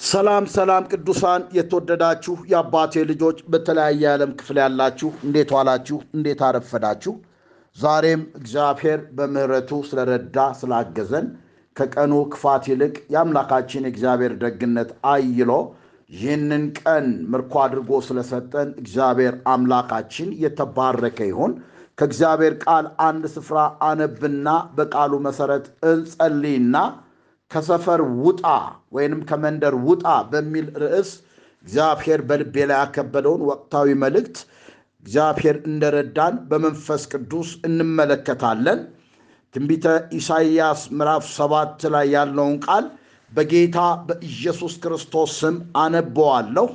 ሰላም 0.00 0.44
ሰላም 0.52 0.84
ቅዱሳን 0.92 1.42
የተወደዳችሁ 1.56 2.34
የአባቴ 2.50 3.02
ልጆች 3.10 3.38
በተለያየ 3.52 3.98
የዓለም 4.02 4.30
ክፍል 4.38 4.58
ያላችሁ 4.62 5.08
እንዴት 5.26 5.50
ዋላችሁ? 5.56 5.96
እንዴት 6.16 6.40
አረፈዳችሁ? 6.46 7.12
ዛሬም 7.76 8.22
እግዚአብሔር 8.40 9.00
በምሕረቱ 9.16 9.80
ስለረዳ 9.88 10.46
ስላገዘን 10.60 11.26
ከቀኑ 11.76 12.12
ክፋት 12.32 12.64
ይልቅ 12.70 12.94
የአምላካችን 13.14 13.86
የእግዚአብሔር 13.86 14.34
ደግነት 14.44 14.90
አይሎ 15.12 15.52
ይህንን 16.10 16.64
ቀን 16.80 17.04
ምርኮ 17.32 17.54
አድርጎ 17.64 18.00
ስለሰጠን 18.06 18.70
እግዚአብሔር 18.82 19.36
አምላካችን 19.52 20.30
የተባረከ 20.44 21.20
ይሁን። 21.30 21.52
ከእግዚአብሔር 21.98 22.56
ቃል 22.64 22.88
አንድ 23.04 23.24
ስፍራ 23.34 23.58
አነብና 23.86 24.48
በቃሉ 24.76 25.12
መሰረት 25.26 25.64
እንጸልይና 25.90 26.76
ከሰፈር 27.50 28.00
ውጣ 28.24 28.42
ወይንም 28.92 29.20
ከመንደር 29.28 29.74
ውጣ 29.86 30.04
በሚል 30.30 30.66
ርዕስ 30.82 31.10
እግዚአብሔር 31.64 32.20
በልቤ 32.28 32.54
ላይ 32.68 32.78
ያከበደውን 32.78 33.42
ወቅታዊ 33.48 33.88
መልእክት 34.02 34.36
እግዚአብሔር 35.04 35.56
እንደረዳን 35.68 36.34
በመንፈስ 36.50 37.02
ቅዱስ 37.12 37.50
እንመለከታለን። 37.68 38.80
ትንቢተ 39.54 39.86
ኢሳይያስ 40.18 40.80
ምዕራፍ 40.96 41.24
ሰባት 41.36 41.80
ላይ 41.94 42.06
ያለውን 42.14 42.56
ቃል 42.66 42.84
በጌታ 43.32 43.78
በኢየሱስ 44.06 44.74
ክርስቶስ 44.82 45.32
ስም 45.40 45.56
አነበዋለሁ። 45.82 46.68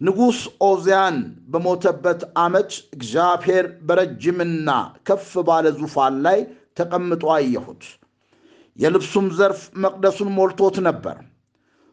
ንጉሥ 0.00 0.38
ኦዚያን 0.66 1.16
በሞተበት 1.52 2.22
ዓመት 2.42 2.70
እግዚአብሔር 2.96 3.66
በረጅምና 3.86 4.70
ከፍ 5.08 5.28
ባለ 5.48 5.66
ዙፋን 5.78 6.16
ላይ 6.26 6.38
ተቀምጦ 6.78 7.24
አየሁት። 7.36 7.82
የልብሱም 8.76 9.26
ዘርፍ 9.38 9.60
መቅደሱን 9.82 10.30
ሞልቶት 10.36 10.76
ነበር። 10.86 11.16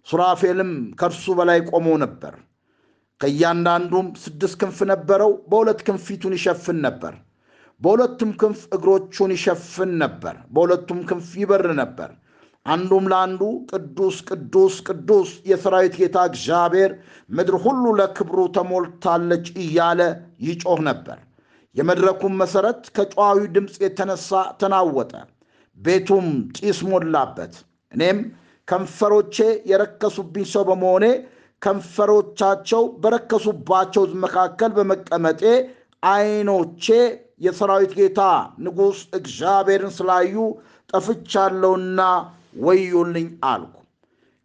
ሱራፌልም 0.08 0.72
ከእርሱ 1.00 1.26
በላይ 1.40 1.60
ቆሞ 1.70 1.88
ነበር። 2.04 2.34
ከእያንዳንዱም 3.22 4.08
ስድስት 4.22 4.56
ክንፍ 4.62 4.78
ነበረው። 4.92 5.32
በሁለት 5.52 5.82
ክንፍ 5.88 6.02
ፊቱን 6.08 6.34
ይሸፍን 6.38 6.80
ነበር፣ 6.86 7.14
በሁለቱም 7.82 8.32
ክንፍ 8.42 8.60
እግሮቹን 8.76 9.32
ይሸፍን 9.36 9.92
ነበር፣ 10.02 10.36
በሁለቱም 10.54 11.00
ክንፍ 11.10 11.28
ይበር 11.42 11.64
ነበር። 11.82 12.10
አንዱም 12.66 13.06
ለአንዱ 13.12 13.42
ቅዱስ 13.72 14.18
ቅዱስ 14.30 14.76
ቅዱስ 14.88 15.30
የሰራዊት 15.50 15.96
ጌታ 16.02 16.18
እግዚአብሔር 16.30 16.92
ምድር 17.30 17.56
ሁሉ 17.64 17.84
ለክብሩ 18.00 18.40
ተሞልታለች 18.58 19.46
እያለ 19.64 20.02
ይጮህ 20.48 20.82
ነበር። 20.90 21.18
የመድረኩም 21.76 22.34
መሠረት 22.42 22.82
ከጨዋዊ 22.96 23.40
ድምፅ 23.56 23.76
የተነሳ 23.86 24.30
ተናወጠ፣ 24.62 25.14
ቤቱም 25.82 26.28
ጢስ 26.58 26.80
ሞላበት። 26.88 27.54
እኔም 27.92 28.18
ከንፈሮቼ 28.68 29.36
የረከሱብኝ 29.72 30.46
ሰው 30.52 30.64
በመሆኔ 30.68 31.06
ከንፈሮቻቸው 31.62 32.84
በረከሱባቸው 33.02 34.04
መካከል 34.24 34.72
በመቀመጤ 34.78 35.42
ዓይኖቼ 36.04 36.86
የሰራዊት 37.42 37.92
ጌታ 38.00 38.22
ንጉሥ 38.64 39.00
እግዚአብሔርን 39.18 39.94
ስላዩ 39.98 40.36
ጠፍቻለሁና 40.90 42.00
ወዮልኝ 42.64 43.28
አልኩ። 43.50 43.76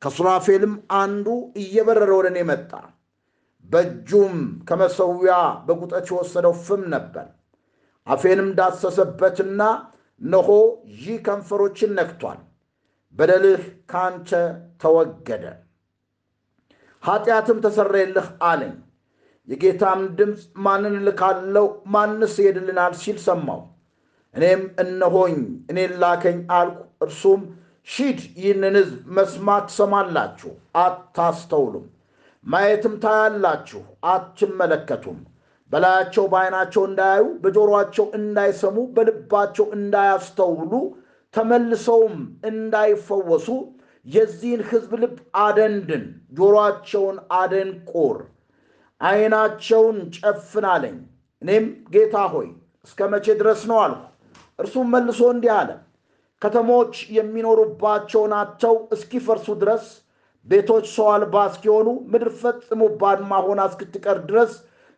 ከሱራፌልም 0.03 0.73
አንዱ 0.99 1.27
እየበረረ 1.61 2.11
ወደ 2.19 2.27
እኔ 2.33 2.39
መጣ። 2.51 2.71
በእጁም 3.71 4.35
ከመሠዊያ 4.69 5.35
በጉጠት 5.67 6.07
የወሰደው 6.11 6.55
ፍም 6.67 6.83
ነበር። 6.95 7.27
አፌንም 8.07 8.49
ዳሰሰበትና 8.59 9.63
እነሆ 10.21 10.49
ይህ 10.97 11.17
ከንፈሮችን 11.27 11.91
ነክቷል፣ 11.99 12.39
በደልህ 13.17 13.63
ካንተ 13.91 14.31
ተወገደ፣ 14.83 15.45
ኃጢአትም 17.03 17.59
ተሰረየልህ 17.65 18.29
አለኝ። 18.43 18.75
የጌታም 19.49 20.01
ድምፅ 20.19 20.41
ማንን 20.59 20.95
እልካለሁ? 21.01 21.65
ማንስ 21.87 22.35
ይሄድልናል? 22.41 22.95
ሲል 23.03 23.19
ሰማሁ። 23.27 23.61
እኔም 24.35 24.63
እነሆኝ 24.83 25.37
እኔን 25.71 25.93
ላከኝ 26.03 26.39
አልኩ። 26.57 26.77
እርሱም 27.03 27.43
ሂድ፣ 27.89 28.19
ይህንን 28.37 28.75
ሕዝብ 28.81 28.97
መስማት 29.17 29.65
ትሰማላችሁ፣ 29.69 30.51
አታስተውሉም፣ 30.77 31.87
ማየትም 32.47 32.95
ታያላችሁ፣ 33.05 33.81
አትመለከቱም 34.07 35.19
በላያቸው 35.73 36.25
በዓይናቸው 36.33 36.83
እንዳያዩ 36.89 37.25
በጆሮአቸው 37.43 38.07
እንዳይሰሙ 38.19 38.77
በልባቸው 38.97 39.67
እንዳያስተውሉ 39.77 40.73
ተመልሰውም 41.35 42.17
እንዳይፈወሱ 42.51 43.49
የዚህን 44.07 44.63
ሕዝብ 44.69 44.93
ልብ 45.03 45.17
አደንድን፣ 45.43 46.05
ጆሮአቸውን 46.37 47.17
አደንቁር፣ 47.39 48.19
ዓይናቸውን 49.01 49.97
ጨፍን 50.19 50.67
አለኝ። 50.73 50.97
እኔም 51.43 51.65
ጌታ 51.95 52.17
ሆይ 52.35 52.49
እስከ 52.87 53.09
መቼ 53.13 53.27
ድረስ 53.41 53.63
ነው 53.71 53.79
አልሁ። 53.85 53.99
እርሱም 54.59 54.87
መልሶ 54.95 55.21
እንዲህ 55.33 55.53
አለ፣ 55.57 55.71
ከተሞች 56.43 56.95
የሚኖሩባቸውን 57.17 58.33
አጥተው 58.39 58.77
እስኪፈርሱ 58.95 59.49
ድረስ 59.63 59.85
ቤቶች 60.47 60.87
ሰው 60.95 61.07
አልባ 61.13 61.37
እስኪሆኑ 61.51 61.89
ምድር 62.13 62.31
ፈጽሞ 62.41 62.83
ባድማ 63.01 63.33
ሆና 63.47 63.61
እስክትቀር 63.71 64.19
ድረስ 64.29 64.53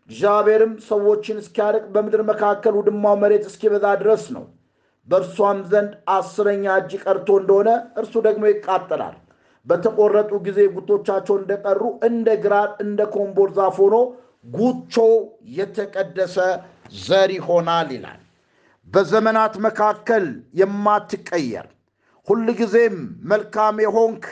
እግዚአብሔርም 0.08 0.72
ሰዎችን 0.86 1.40
እስኪያርቅ 1.42 1.84
በምድር 1.94 2.22
መካከል 2.28 2.74
ውድማው 2.78 3.16
መሬት 3.22 3.44
እስኪበዛ 3.48 3.86
ድረስ 4.02 4.24
ነው። 4.36 4.44
በእርሷም 5.08 5.58
ዘንድ 5.70 5.92
አስረኛ 6.14 6.64
እጅ 6.80 6.92
ቀርቶ 7.04 7.28
እንደሆነ 7.40 7.68
እርሱ 8.00 8.14
ደግሞ 8.26 8.44
ይቃጠላል። 8.50 9.16
በተቆረጡ 9.66 10.30
ጊዜ 10.46 10.58
ጉቶቻቸው 10.76 11.36
እንደቀሩ 11.40 11.80
እንደ 12.08 12.28
ግራር 12.44 12.70
እንደ 12.84 13.00
ኮምቦል 13.14 13.50
ዛፍ 13.58 13.76
ሆኖ 13.82 13.96
ጉቾ 14.52 14.94
የተቀደሰ 15.56 16.36
ዘር 17.02 17.30
ይሆናል 17.36 17.88
ይላል። 17.96 18.20
በዘመናት 18.88 19.54
መካከል 19.66 20.24
የማትቀየር 20.60 21.66
ሁልጊዜም 22.28 22.96
መልካም 23.30 23.76
የሆንክ 23.84 24.24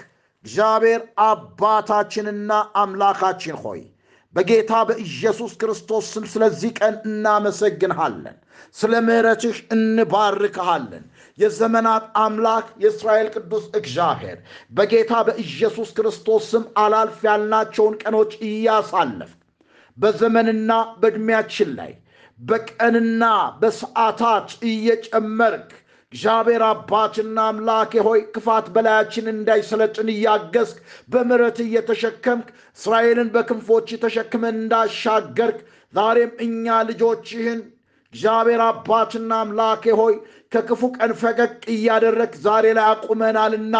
እግዚአብሔር 0.45 1.01
አባታችንና 1.27 2.51
አምላካችን 2.77 3.57
ሆይ 3.63 3.81
በጌታ 4.37 4.73
በኢየሱስ 4.89 5.53
ክርስቶስ 5.61 6.07
ስም 6.15 6.25
ስለዚህ 6.33 6.73
ቀን 6.81 6.95
እናመሰግንሃለን። 7.07 8.37
ስለ 8.77 8.93
ምሕረትህ 9.07 9.57
እንባርክሃለን። 9.75 11.05
የዘመናት 11.39 12.05
አምላክ 12.23 12.67
የእስራኤል 12.83 13.29
ቅዱስ 13.35 13.65
እግዚአብሔር 13.79 14.39
በጌታ 14.73 15.13
በኢየሱስ 15.27 15.91
ክርስቶስ 15.99 16.45
ስም 16.53 16.65
አላልፍ 16.83 17.19
ያልናቸውን 17.29 17.97
ቀኖች 18.03 18.33
እያሳለፍ 18.49 19.33
በዘመንና 19.97 20.71
በዕድሜያችን 21.01 21.71
ላይ 21.79 21.93
በቀንና 22.41 23.25
በሰዓታት 23.61 24.49
እየጨመርክ 24.71 25.69
እግዚአብሔር 26.13 26.63
አባትና 26.67 27.39
አምላኬ 27.51 27.93
ሆይ 28.07 28.21
ክፋት 28.35 28.67
በላያችን 28.75 29.27
እንዳይሰለጥን 29.33 30.09
እያገዝክ 30.13 30.77
በምሕረት 31.13 31.59
እየተሸከምክ 31.65 32.47
እስራኤልን 32.79 33.29
በክንፎች 33.35 33.89
ተሸክመን 34.05 34.57
እንዳሻገርክ 34.61 35.59
ዛሬም 35.95 36.33
እኛ 36.47 36.77
ልጆችህን 36.89 37.61
እግዚአብሔር 38.15 38.63
አባትና 38.67 39.33
አምላኬ 39.43 39.95
ሆይ 40.01 40.15
ከክፉ 40.53 40.83
ቀን 40.97 41.13
ፈቀቅ 41.21 41.53
እያደረግ 41.75 42.33
ዛሬ 42.45 42.67
ላይ 42.79 42.87
አቁመናልና 42.93 43.77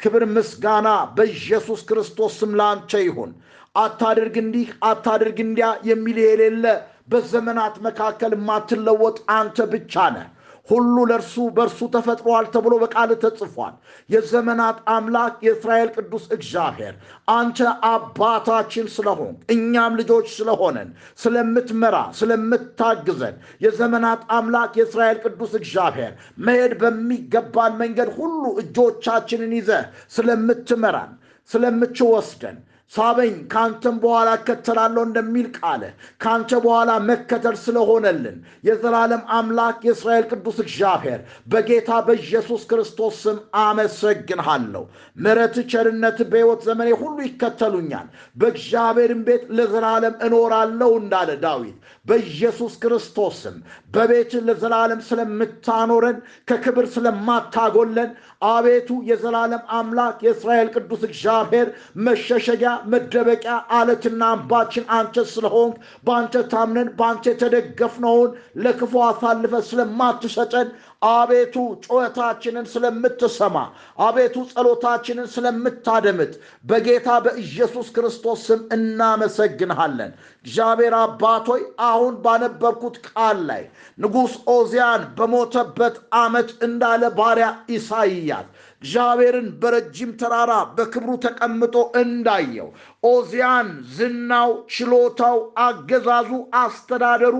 ክብር 0.00 0.24
ምስጋና 0.32 0.88
በኢየሱስ 1.16 1.82
ክርስቶስ 1.88 2.38
ስም 2.40 2.52
ላንተ 2.60 3.02
ይሁን። 3.04 3.32
አታድርግ 3.76 4.36
እንዲህ 4.42 4.68
አታድርግ 4.88 5.38
እንዲያ 5.44 5.68
የሚል 5.88 6.18
የሌለ 6.24 6.64
በዘመናት 7.12 7.76
መካከል 7.86 8.32
የማትለወጥ 8.36 9.18
አንተ 9.36 9.66
ብቻ 9.72 10.06
ነህ። 10.14 10.28
ሁሉ 10.68 10.96
ለእርሱ 11.08 11.34
በእርሱ 11.56 11.80
ተፈጥሯል 11.94 12.46
ተብሎ 12.54 12.74
በቃል 12.82 13.10
ተጽፏል። 13.24 13.74
የዘመናት 14.10 14.78
አምላክ 14.94 15.34
የእስራኤል 15.46 15.88
ቅዱስ 15.96 16.24
እግዚአብሔር 16.36 16.94
አንተ 17.30 17.58
አባታችን 17.88 18.86
ስለሆን 18.94 19.34
እኛም 19.54 19.98
ልጆች 20.00 20.26
ስለሆነን 20.36 20.90
ስለምትመራ 21.24 21.96
ስለምታግዘን 22.20 23.36
የዘመናት 23.64 24.22
አምላክ 24.38 24.72
የእስራኤል 24.80 25.18
ቅዱስ 25.24 25.54
እግዚአብሔር 25.60 26.12
መሄድ 26.44 26.74
በሚገባን 26.82 27.74
መንገድ 27.82 28.10
ሁሉ 28.18 28.44
እጆቻችንን 28.62 29.52
ይዘህ 29.58 29.84
ስለምትመራን 30.16 31.12
ስለምትወስደን 31.50 32.56
ሳበኝ 32.92 33.34
ከአንተም 33.52 33.96
በኋላ 34.02 34.28
እከተላለሁ 34.38 35.02
እንደሚል 35.06 35.46
ቃለ 35.58 35.82
ከአንተ 36.20 36.50
በኋላ 36.64 36.90
መከተል 37.08 37.56
ስለሆነልን 37.62 38.36
የዘላለም 38.68 39.22
አምላክ 39.36 39.78
የእስራኤል 39.86 40.26
ቅዱስ 40.32 40.58
እግዚአብሔር 40.64 41.20
በጌታ 41.46 42.00
በኢየሱስ 42.06 42.62
ክርስቶስ 42.70 43.16
ስም 43.22 43.38
አመሰግንሃለሁ። 43.62 44.84
ምሕረት፣ 45.18 45.56
ቸርነት 45.72 46.18
በሕይወት 46.30 46.62
ዘመኔ 46.68 46.90
ሁሉ 47.02 47.16
ይከተሉኛል፣ 47.26 48.06
በእግዚአብሔርም 48.36 49.22
ቤት 49.28 49.44
ለዘላለም 49.56 50.16
እኖራለሁ 50.26 50.90
እንዳለ 51.00 51.30
ዳዊት 51.42 51.78
በኢየሱስ 52.06 52.72
ክርስቶስ 52.82 53.36
ስም 53.42 53.56
በቤት 53.94 54.32
ለዘላለም 54.46 55.00
ስለምታኖረን 55.06 56.18
ከክብር 56.48 56.86
ስለማታጎለን 56.94 58.10
አቤቱ 58.48 58.98
የዘላለም 59.10 59.62
አምላክ 59.78 60.16
የእስራኤል 60.26 60.68
ቅዱስ 60.74 61.02
እግዚአብሔር 61.08 61.68
መሸሸጊያ 62.06 62.72
መደበቂያ 62.92 63.54
አለትና 63.78 64.22
አምባችን 64.34 64.86
አንተ 64.98 65.24
ስለሆንክ 65.32 65.76
በአንተ 66.06 66.44
ታምነን 66.52 66.90
በአንተ 66.98 67.24
የተደገፍነውን 67.32 68.30
ለክፉ 68.64 68.92
አሳልፈ 69.08 69.62
ስለማትሰጠን 69.70 70.68
አቤቱ 71.10 71.54
ጩኸታችንን 71.84 72.66
ስለምትሰማ 72.72 73.56
አቤቱ 73.98 74.44
ጸሎታችንን 74.50 75.26
ስለምታደምጥ 75.34 76.32
በጌታ 76.64 77.08
በኢየሱስ 77.24 77.88
ክርስቶስ 77.96 78.42
ስም 78.48 78.60
እናመሰግንሃለን። 78.76 80.12
እግዚአብሔር 80.44 80.94
አባቶይ 81.00 81.62
አሁን 81.88 82.14
ባነበብኩት 82.24 82.96
ቃል 83.08 83.38
ላይ 83.50 83.62
ንጉሥ 83.98 84.34
ኦዚያን 84.54 85.04
በሞተበት 85.18 85.96
ዓመት 86.20 86.50
እንዳለ 86.66 87.02
ባሪያ 87.18 87.48
ኢሳይያስ 87.76 88.48
እግዚአብሔርን 88.82 89.46
በረጅም 89.60 90.10
ተራራ 90.20 90.52
በክብሩ 90.76 91.10
ተቀምጦ 91.22 91.74
እንዳየው 92.00 92.68
ኦዚያን 93.06 93.68
ዝናው፣ 93.94 94.50
ችሎታው፣ 94.74 95.36
አገዛዙ፣ 95.64 96.30
አስተዳደሩ 96.60 97.36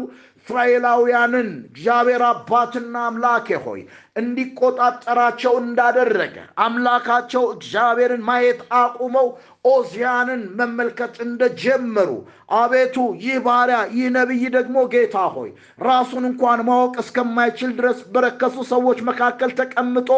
እስራኤላውያንን 0.46 1.46
እግዚአብሔር 1.69 2.23
አባትና 2.26 2.94
አምላኬ 3.08 3.56
ሆይ 3.64 3.81
እንዲቆጣጠራቸው 4.17 5.55
እንዳደረገ 5.62 6.35
አምላካቸው 6.64 7.44
እግዚአብሔርን 7.55 8.23
ማየት 8.29 8.61
አቁመው 8.81 9.29
ኦዚያንን 9.64 10.43
መመልከት 10.58 11.14
እንደጀመሩ 11.25 12.11
አቤቱ 12.56 12.96
ይህ 13.22 13.37
ባሪያ 13.44 13.78
ይህ 13.94 14.08
ነቢይ 14.16 14.43
ደግሞ 14.56 14.76
ጌታ 14.93 15.16
ሆይ 15.34 15.50
ራሱን 15.87 16.25
እንኳን 16.28 16.61
ማወቅ 16.69 16.94
እስከማይችል 17.02 17.70
ድረስ 17.78 18.00
በረከሱ 18.14 18.56
ሰዎች 18.72 18.99
መካከል 19.08 19.50
ተቀምጦ 19.61 20.11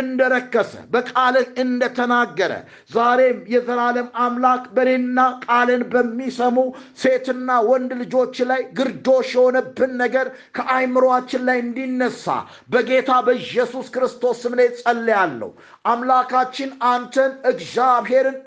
እንደረከሰ 0.00 0.72
በቃልህ 0.92 1.46
እንደተናገረ 1.64 2.52
ዛሬም 2.90 3.38
የዘላለም 3.54 4.10
አምላክ 4.24 4.66
በእኔና 4.76 5.18
ቃልን 5.46 5.84
በሚሰሙ 5.94 6.56
ሴትና 7.02 7.58
ወንድ 7.70 7.90
ልጆች 8.02 8.36
ላይ 8.50 8.62
ግርዶሽ 8.78 9.30
የሆነብን 9.36 9.94
ነገር 10.02 10.26
ከአይምሯችን 10.58 11.44
ላይ 11.48 11.58
እንዲነሳ 11.64 12.26
በጌታ 12.70 13.10
በኢየሱስ 13.26 13.88
ክርስቶስ 13.94 14.38
ስም 14.42 14.54
ላይ 14.60 14.70
ጸልያለሁ። 14.80 15.50
አምላካችን 15.90 16.70
አንተን 16.90 17.32
እግዚአብሔርን 17.50 18.38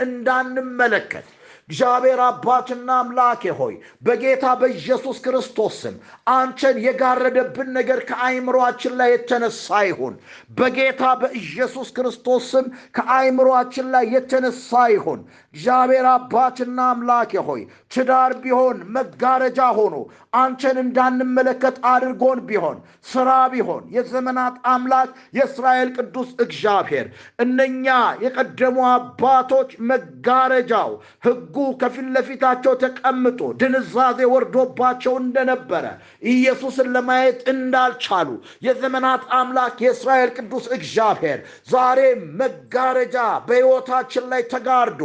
እንዳንመለከት 0.45 1.27
እግዚአብሔር 1.69 2.19
አባትና 2.23 2.89
አምላኬ 3.01 3.51
ሆይ 3.59 3.75
በጌታ 4.03 4.45
በኢየሱስ 4.61 5.17
ክርስቶስ 5.25 5.75
ስም 5.81 5.95
አንተን 6.33 6.77
የጋረደብን 6.85 7.69
ነገር 7.77 7.99
ከአይምሯችን 8.09 8.93
ላይ 8.99 9.09
የተነሳ 9.13 9.79
ይሁን። 9.87 10.15
በጌታ 10.57 11.03
በኢየሱስ 11.21 11.89
ክርስቶስ 11.97 12.49
ስም 12.51 12.65
ከአይምሯችን 12.97 13.87
ላይ 13.95 14.05
የተነሳ 14.15 14.81
ይሁን። 14.93 15.21
እግዚአብሔር 15.53 16.07
አባትና 16.11 16.79
አምላኬ 16.91 17.43
ሆይ 17.47 17.63
ትዳር 17.93 18.33
ቢሆን 18.43 18.77
መጋረጃ 18.95 19.59
ሆኖ 19.77 19.95
አንተን 20.39 20.77
እንዳንመለከት 20.83 21.75
አድርጎን 21.91 22.39
ቢሆን 22.47 22.77
ስራ 23.11 23.29
ቢሆን 23.53 23.83
የዘመናት 23.95 24.55
አምላክ 24.71 25.09
የእስራኤል 25.37 25.89
ቅዱስ 25.97 26.29
እግዚአብሔር 26.45 27.07
እነኛ 27.45 27.87
የቀደሙ 28.25 28.77
አባቶች 28.91 29.71
መጋረጃው 29.91 30.91
ሕጉ 31.25 31.65
ከፊት 31.81 32.07
ለፊታቸው 32.15 32.73
ተቀምጦ 32.83 33.41
ድንዛዜ 33.61 34.19
ወርዶባቸው 34.33 35.15
እንደነበረ 35.23 35.85
ኢየሱስን 36.33 36.89
ለማየት 36.95 37.39
እንዳልቻሉ 37.53 38.29
የዘመናት 38.67 39.23
አምላክ 39.39 39.77
የእስራኤል 39.85 40.31
ቅዱስ 40.37 40.65
እግዚአብሔር 40.77 41.39
ዛሬ 41.73 41.99
መጋረጃ 42.41 43.17
በሕይወታችን 43.47 44.27
ላይ 44.33 44.43
ተጋርዶ 44.53 45.01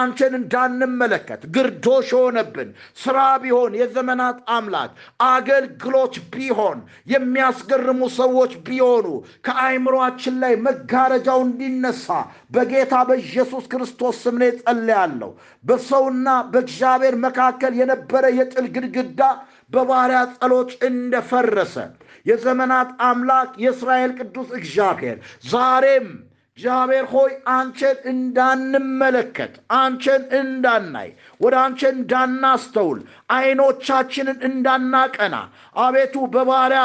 አንተን 0.00 0.34
እንዳንመለከት 0.40 1.42
ግርዶሽ 1.54 2.08
የሆነብን 2.32 2.68
ስራ 2.98 3.18
ቢሆን 3.42 3.72
የዘመናት 3.78 4.36
አምላክ 4.54 4.90
አገልግሎት 5.28 6.14
ቢሆን 6.32 6.78
የሚያስገርሙ 7.12 8.00
ሰዎች 8.18 8.52
ቢሆኑ 8.66 9.06
ከአይምሯችን 9.46 10.36
ላይ 10.42 10.54
መጋረጃው 10.66 11.40
እንዲነሳ 11.46 12.06
በጌታ 12.54 12.94
በኢየሱስ 13.10 13.64
ክርስቶስ 13.72 14.18
ስም 14.24 14.38
ጸልያለሁ። 14.60 15.30
በሰውና 15.64 16.28
በእግዚአብሔር 16.52 17.16
መካከል 17.26 17.72
የነበረ 17.80 18.24
የጥል 18.38 18.68
ግድግዳ 18.76 19.22
በባሪያ 19.72 20.20
ጸሎት 20.36 20.70
እንደፈረሰ 20.88 21.74
የዘመናት 22.26 22.88
አምላክ 23.06 23.50
የእስራኤል 23.64 24.12
ቅዱስ 24.20 24.48
እግዚአብሔር 24.58 25.18
ዛሬም 25.52 26.08
እግዚአብሔር 26.60 27.06
ሆይ 27.12 27.30
አንቺን 27.50 27.98
እንዳንመለከት 28.10 29.52
አንቺን 29.76 30.24
እንዳናይ 30.38 31.08
ወደ 31.40 31.54
አንቺ 31.60 31.80
እንዳናስተውል 31.92 32.98
አይኖቻችንን 33.36 34.38
እንዳናቀና 34.48 35.36
አቤቱ 35.84 36.24
በባሪያ 36.34 36.82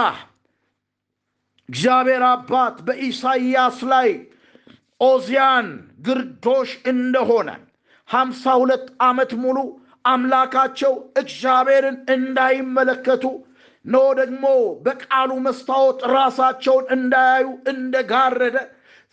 እግዚአብሔር 1.69 2.23
አባት 2.29 2.77
በኢሳይያስ 2.87 3.79
ላይ 3.91 4.09
ኦዚያን 5.01 5.67
ግርዶሽ 6.07 6.71
እንደሆነ 6.93 7.49
ሀምሳ 8.09 8.55
ሁለት 8.61 8.87
ዓመት 9.03 9.33
ሙሉ 9.43 9.57
አምላካቸው 10.05 10.95
እግዚአብሔርን 11.21 11.99
እንዳይመለከቱ 12.15 13.25
ኖ 13.85 14.05
ደግሞ 14.19 14.45
በቃሉ 14.85 15.31
መስታወት 15.45 15.99
ራሳቸውን 16.13 16.87
እንዳያዩ 16.97 17.45
እንደጋረደ 17.73 18.57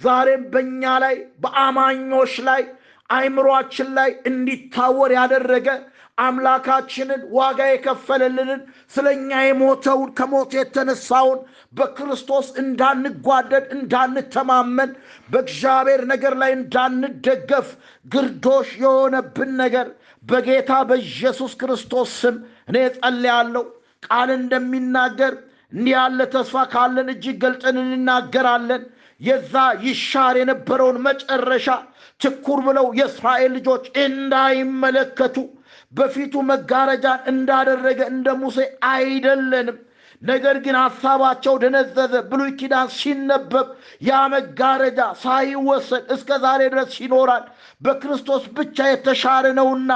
ዛሬም 0.03 0.43
በእኛ 0.53 0.93
ላይ 1.05 1.15
በአማኞች 1.43 2.35
ላይ 2.49 2.63
አይምሯችን 3.11 3.89
ላይ 3.97 4.11
እንዲታወር 4.31 5.11
ያደረገ 5.17 5.69
አምላካችንን 6.19 7.21
ዋጋ 7.37 7.61
የከፈለልንን 7.69 8.61
ስለ 8.95 9.07
እኛ 9.17 9.31
የሞተውን 9.45 10.11
ከሞት 10.19 10.51
የተነሳውን 10.57 11.39
በክርስቶስ 11.73 12.49
እንዳንጓደድ 12.63 13.65
እንዳንተማመን 13.77 14.91
በእግዚአብሔር 15.29 16.03
ነገር 16.13 16.35
ላይ 16.43 16.53
እንዳንደገፍ 16.59 17.69
ግርዶሽ 18.07 18.71
የሆነብን 18.83 19.53
ነገር 19.63 19.89
በጌታ 20.25 20.73
በኢየሱስ 20.91 21.55
ክርስቶስ 21.61 22.11
ስም 22.21 22.37
እኔ 22.69 22.77
ጸልያለሁ። 22.99 23.65
ቃል 24.07 24.31
እንደሚናገር 24.37 25.35
እንዲህ 25.73 25.95
ያለ 25.95 26.21
ተስፋ 26.33 26.65
ካለን 26.73 27.09
እጅግ 27.13 27.37
ገልጠን 27.43 27.77
እንናገራለን። 27.83 28.83
የዛ 29.23 29.55
ይሻር 29.85 30.37
የነበረውን 30.41 30.99
መጨረሻ 31.07 31.67
ትኩር 32.21 32.61
ብለው 32.67 32.87
የእስራኤል 32.99 33.51
ልጆች 33.57 33.85
እንዳይመለከቱ 34.05 35.37
በፊቱ 35.93 36.35
መጋረጃን 36.51 37.21
እንዳደረገ 37.33 38.01
እንደ 38.13 38.29
ሙሴ 38.41 38.59
አይደለንም። 38.93 39.79
ነገር 40.23 40.57
ግን 40.65 40.77
ሐሳባቸው 40.81 41.55
ደነዘዘ። 41.63 42.15
ብሉይ 42.31 42.51
ኪዳን 42.59 42.89
ሲነበብ 42.97 43.69
ያ 44.09 44.21
መጋረጃ 44.35 45.01
ሳይወሰድ 45.23 46.05
እስከ 46.15 46.39
ዛሬ 46.45 46.61
ድረስ 46.75 46.93
ይኖራል። 47.05 47.45
በክርስቶስ 47.81 48.45
ብቻ 48.59 48.89
የተሻረ 48.91 49.47
ነውና 49.59 49.91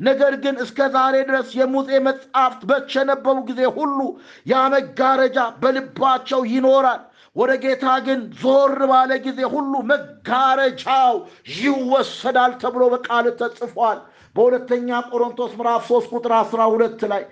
ነገር 0.00 0.34
ግን 0.42 0.56
እስከ 0.64 0.80
ዛሬ 0.94 1.14
ድረስ 1.28 1.48
የሙሴ 1.56 1.88
መጻሕፍት 2.06 2.60
በቸነበቡ 2.68 3.36
ጊዜ 3.48 3.62
ሁሉ 3.76 3.98
ያ 4.46 4.62
መጋረጃ 4.74 5.38
በልባቸው 5.62 6.42
ይኖራል። 6.52 7.00
ወደ 7.36 7.50
ጌታ 7.62 7.86
ግን 8.06 8.20
ዞር 8.40 8.72
ባለ 8.90 9.10
ጊዜ 9.26 9.40
ሁሉ 9.52 9.72
መጋረጃው 9.90 11.14
ይወሰዳል 11.56 12.52
ተብሎ 12.62 12.82
በቃል 12.94 13.26
ተጽፏል። 13.40 13.98
በሁለተኛ 14.36 14.88
ቆሮንቶስ 15.10 15.52
ምዕራፍ 15.58 15.84
3 15.90 16.10
ቁጥር 16.14 16.32
12 16.40 17.06
ላይ 17.12 17.22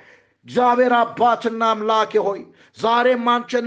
እግዚአብሔር 0.46 0.92
አባትና 0.98 1.62
አምላኬ 1.72 2.12
ሆይ 2.26 2.40
ዛሬም 2.78 3.26
አንቸን 3.34 3.66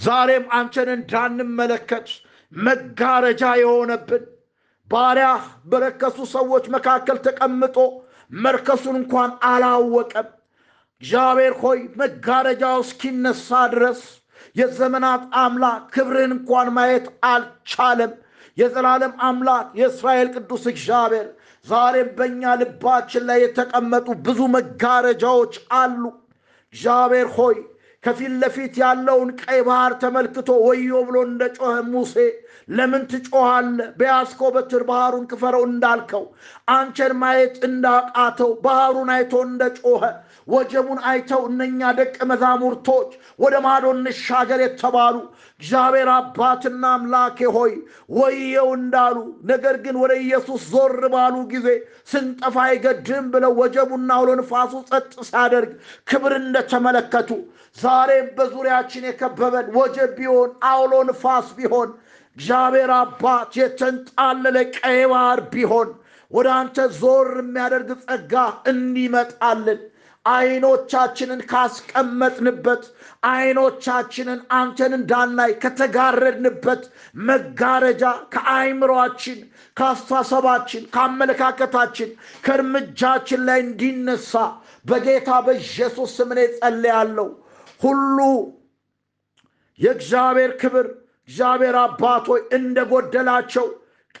ዛሬም 0.00 0.44
አንቸን 0.58 0.88
እንዳንመለከት 0.94 2.08
መጋረጃ 2.52 3.42
የሆነብን 3.60 4.24
ባሪያህ 4.88 5.42
በረከሱ 5.70 6.18
ሰዎች 6.34 6.64
መካከል 6.74 7.18
ተቀምጦ 7.26 7.76
መርከሱን 8.36 8.96
እንኳን 9.00 9.30
አላወቀም። 9.50 10.28
እግዚአብሔር 11.02 11.54
ሆይ 11.62 11.80
መጋረጃው 12.00 12.78
እስኪነሳ 12.84 13.58
ድረስ 13.74 14.00
የዘመናት 14.58 15.22
አምላክ 15.40 15.82
ክብርህን 15.94 16.32
እንኳን 16.36 16.68
ማየት 16.76 17.06
አልቻለም። 17.30 18.12
የዘላለም 18.56 19.12
አምላክ 19.26 19.66
የእስራኤል 19.80 20.28
ቅዱስ 20.36 20.64
እግዚአብሔር 20.72 21.26
ዛሬም 21.66 22.08
በእኛ 22.18 22.52
ልባችን 22.60 23.24
ላይ 23.28 23.38
የተቀመጡ 23.42 24.08
ብዙ 24.26 24.40
መጋረጃዎች 24.54 25.54
አሉ። 25.78 26.02
እግዚአብሔር 26.74 27.28
ሆይ 27.36 27.56
ከፊት 28.04 28.32
ለፊት 28.42 28.74
ያለውን 28.82 29.30
ቀይ 29.40 29.60
ባህር 29.68 29.92
ተመልክቶ 30.02 30.50
ወዮ 30.66 30.90
ብሎ 31.06 31.16
እንደ 31.28 31.42
ጮኸ 31.56 31.72
ሙሴ 31.88 32.14
ለምን 32.68 33.02
ትጮኻለህ? 33.10 33.88
በያዝከው 33.98 34.50
በትር 34.54 34.82
ባህሩን 34.90 35.24
ክፈረው 35.30 35.64
እንዳልከው 35.68 36.24
አንቸን 36.70 37.14
ማየት 37.22 37.54
እንዳቃተው 37.68 38.50
ባህሩን 38.64 39.10
አይቶ 39.14 39.34
እንደ 39.48 39.62
ጮኸ 39.80 40.02
ወጀቡን 40.48 41.00
አይተው 41.08 41.42
እነኛ 41.48 41.90
ደቀ 41.98 42.16
መዛሙርቶች 42.30 43.10
ወደ 43.38 43.54
ማዶ 43.64 43.84
እንሻገር 43.94 44.60
የተባሉ 44.64 45.16
እግዚአብሔር 45.60 46.08
አባትና 46.14 46.82
አምላኬ 46.96 47.48
ሆይ 47.56 47.72
ወየው 48.18 48.68
እንዳሉ 48.78 49.16
ነገር 49.50 49.76
ግን 49.84 49.96
ወደ 50.02 50.12
ኢየሱስ 50.24 50.62
ዞር 50.72 50.94
ባሉ 51.14 51.36
ጊዜ 51.52 51.68
ስንጠፋ 52.12 52.56
አይገድም 52.66 53.26
ብለው 53.34 53.54
ወጀቡና 53.60 54.10
አውሎ 54.18 54.30
ንፋሱ 54.40 54.72
ጸጥ 54.90 55.12
ሲያደርግ 55.28 55.72
ክብር 56.10 56.34
እንደተመለከቱ 56.40 57.30
ዛሬም 57.78 58.28
በዙሪያችን 58.38 59.06
የከበበን 59.08 59.68
ወጀብ 59.78 60.12
ቢሆን 60.18 60.50
አውሎ 60.70 60.94
ንፋስ 61.08 61.48
ቢሆን 61.58 61.90
እግዚአብሔር 62.36 62.90
አባት 62.96 63.52
የተንጣለለ 63.60 64.56
ቀይ 64.76 65.00
ባህር 65.12 65.40
ቢሆን 65.52 65.88
ወደ 66.30 66.48
አንተ 66.56 66.78
ዞር 66.96 67.28
የሚያደርግ 67.38 67.90
ጸጋ 68.02 68.32
እንዲመጣልን 68.72 69.80
አይኖቻችንን 70.30 71.40
ካስቀመጥንበት 71.50 72.82
አይኖቻችንን 73.30 74.40
አንተን 74.58 74.92
እንዳናይ 74.98 75.52
ከተጋረድንበት 75.62 76.82
መጋረጃ 77.28 78.02
ከአይምሯችን 78.34 79.38
ከአስተሳሰባችን 79.76 80.84
ከአመለካከታችን 80.94 82.10
ከእርምጃችን 82.44 83.42
ላይ 83.48 83.60
እንዲነሳ 83.66 84.32
በጌታ 84.84 85.30
በኢየሱስ 85.46 86.12
ስም 86.18 86.30
እኔ 86.34 86.42
ጸልያለሁ። 86.56 87.28
ሁሉ 87.82 88.18
የእግዚአብሔር 89.80 90.52
ክብር 90.62 90.86
እግዚአብሔር 91.28 91.76
አባት 91.80 92.18
ሆይ 92.18 92.40
እንደጎደላቸው 92.58 93.66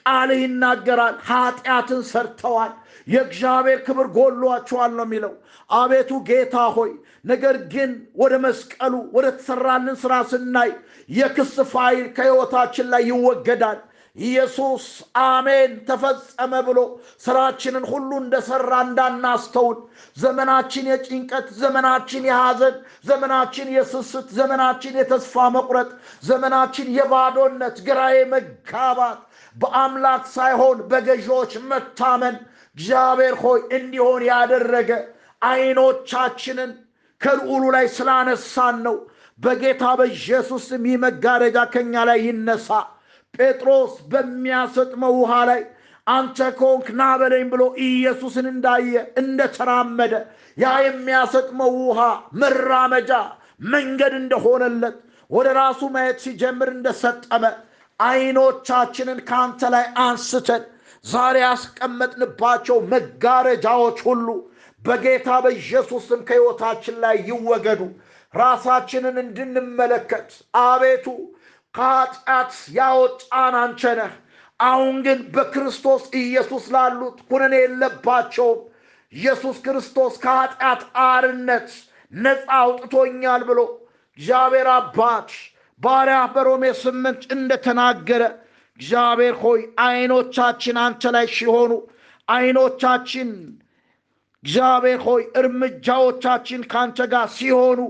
ቃልህ 0.00 0.40
ይናገራል። 0.42 1.14
ኃጢአትን 1.28 2.02
ሰርተዋል፣ 2.10 2.72
የእግዚአብሔር 3.08 3.80
ክብር 3.86 4.06
ጎሏቸዋል 4.16 4.92
ነው 4.98 5.06
የሚለው። 5.06 5.32
አቤቱ 5.70 6.10
ጌታ 6.28 6.56
ሆይ 6.76 6.92
ነገር 7.24 7.56
ግን 7.72 7.90
ወደ 8.20 8.34
መስቀሉ 8.44 8.94
ወደ 9.16 9.26
ተሰራልን 9.38 9.96
ስራ 10.02 10.14
ስናይ 10.30 10.70
የክስ 11.10 11.54
ፋይል 11.72 12.06
ከሕይወታችን 12.16 12.88
ላይ 12.92 13.04
ይወገዳል። 13.10 13.78
ኢየሱስ 14.16 14.84
አሜን 15.24 15.72
ተፈጸመ 15.88 16.52
ብሎ 16.68 16.78
ስራችንን 17.24 17.84
ሁሉ 17.90 18.10
እንደሰራ 18.22 18.72
እንዳናስተውል 18.86 19.76
ዘመናችን 20.16 20.88
የጭንቀት 20.90 21.46
ዘመናችን 21.60 22.26
የሐዘን 22.28 22.76
ዘመናችን 23.08 23.68
የስስት 23.76 24.28
ዘመናችን 24.38 24.98
የተስፋ 25.00 25.46
መቁረጥ 25.56 25.88
ዘመናችን 26.24 26.88
የባዶነት 26.96 27.78
ግራዬ 27.88 28.16
መጋባት 28.34 29.20
በአምላክ 29.56 30.24
ሳይሆን 30.34 30.78
በገዢዎች 30.90 31.54
መታመን 31.70 32.36
እግዚአብሔር 32.78 33.34
ሆይ 33.42 33.60
እንዲሆን 33.78 34.22
ያደረገ 34.28 34.90
አይኖቻችንን 35.42 36.70
ከልዑሉ 37.20 37.64
ላይ 37.74 37.86
ስላነሳን 37.96 38.76
ነው። 38.86 38.96
በጌታ 39.38 39.84
በኢየሱስ 39.98 40.64
ይህ 40.80 40.96
መጋረጃ 41.04 41.58
ከኛ 41.72 41.94
ላይ 42.08 42.18
ይነሳ። 42.26 42.68
ጴጥሮስ 43.34 43.92
በሚያሰጥመው 44.12 45.12
ውሃ 45.20 45.32
ላይ 45.50 45.60
አንተ 46.06 46.38
ከሆንክ 46.58 46.86
ና 46.98 47.02
ብሎ 47.52 47.62
ኢየሱስን 47.86 48.46
እንዳየ 48.52 48.92
እንደተራመደ 49.22 50.14
ያ 50.56 50.70
የሚያሰጥመው 50.84 51.72
ውሃ 51.82 52.00
መራመጃ 52.40 53.10
መንገድ 53.68 54.14
እንደሆነለት 54.20 54.96
ወደ 55.30 55.48
ራሱ 55.60 55.80
ማየት 55.94 56.18
ሲጀምር 56.24 56.68
እንደሰጠመ 56.74 57.44
አይኖቻችንን 58.00 59.18
ከአንተ 59.28 59.70
ላይ 59.74 59.84
አንስተን 60.04 60.62
ዛሬ 61.08 61.36
ያስቀመጥንባቸው 61.44 62.78
መጋረጃዎች 62.92 63.98
ሁሉ 64.06 64.26
በጌታ 64.82 65.28
በኢየሱስ 65.44 66.02
ስም 66.08 66.20
ከሕይወታችን 66.28 66.96
ላይ 67.04 67.16
ይወገዱ። 67.28 67.80
ራሳችንን 68.34 69.16
እንድንመለከት 69.22 70.28
አቤቱ 70.64 71.06
ከኃጢአት 71.74 72.50
ያወጣን 72.78 73.54
አንተ 73.62 73.92
ነህ። 73.98 74.12
አሁን 74.60 74.96
ግን 75.06 75.20
በክርስቶስ 75.34 76.02
ኢየሱስ 76.20 76.64
ላሉት 76.74 77.18
ኩነኔ 77.28 77.54
የለባቸውም። 77.60 78.60
ኢየሱስ 79.12 79.56
ክርስቶስ 79.66 80.14
ከኃጢአት 80.24 80.82
አርነት 81.06 81.68
ነፃ 82.12 82.42
አውጥቶኛል 82.58 83.42
ብሎ 83.48 83.60
እግዚአብሔር 84.18 84.68
አባት 84.74 85.30
ባሪያ 85.80 86.20
በሮሜ 86.34 86.64
ስምንት 86.82 87.22
እንደተናገረ 87.34 88.22
እግዚአብሔር 88.80 89.34
ሆይ 89.42 89.60
አይኖቻችን 89.84 90.76
አንተ 90.82 91.10
ላይ 91.14 91.26
ሲሆኑ 91.36 91.72
አይኖቻችን 92.28 93.30
እግዚአብሔር 94.44 95.00
ሆይ 95.06 95.22
እርምጃዎቻችን 95.40 96.60
ከአንተ 96.72 97.06
ጋር 97.12 97.26
ሲሆኑ 97.36 97.80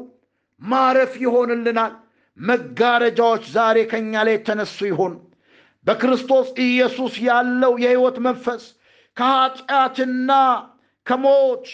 ማረፍ 0.62 1.12
ይሆንልናል። 1.24 1.92
መጋረጃዎች 2.38 3.44
ዛሬ 3.54 3.78
ከእኛ 3.90 4.22
ላይ 4.26 4.34
የተነሱ 4.36 4.78
ይሆን። 4.90 5.14
በክርስቶስ 5.86 6.48
ኢየሱስ 6.64 7.14
ያለው 7.26 7.72
የሕይወት 7.82 8.16
መንፈስ 8.26 8.64
ከኃጢአትና 9.16 10.30
ከሞት 11.06 11.66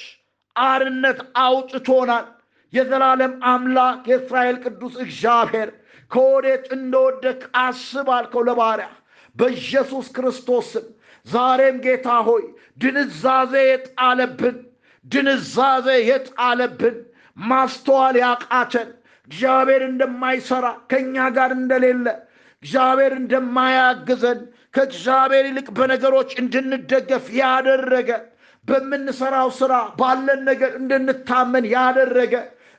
አርነት 0.57 1.21
አውጥቶናል። 1.43 2.27
የዘላለም 2.73 3.33
አምላክ 3.51 4.03
የእስራኤል 4.11 4.57
ቅዱስ 4.65 4.95
እግዚአብሔር 5.05 5.69
ከወዴት 6.11 6.67
እንደወደቅ 6.77 7.41
አስብ 7.61 8.09
አልከው 8.17 8.43
ለባሪያ 8.49 8.89
በኢየሱስ 9.37 10.07
ክርስቶስ 10.17 10.69
ስም 10.73 10.87
ዛሬም 11.27 11.77
ጌታ 11.85 12.09
ሆይ 12.29 12.45
ድንዛዜ 12.83 13.55
የጣለብን 13.69 14.57
ድንዛዜ 15.05 15.89
የጣለብን 16.11 16.97
ማስተዋል 17.37 18.17
ያቃተን 18.23 18.91
እግዚአብሔር 19.29 19.83
እንደማይሰራ 19.89 20.67
ከእኛ 20.91 21.17
ጋር 21.37 21.51
እንደሌለ 21.59 22.07
እግዚአብሔር 22.63 23.13
እንደማያግዘን 23.21 24.41
ከእግዚአብሔር 24.75 25.45
ይልቅ 25.49 25.69
በነገሮች 25.79 26.31
እንድንደገፍ 26.43 27.25
ያደረገ 27.41 28.11
በምንሰራው 28.69 29.49
ስራ 29.59 29.73
ባለን 29.99 30.41
ነገር 30.51 30.73
እንድንታመን 30.81 31.65
ያደረገ 31.75 32.35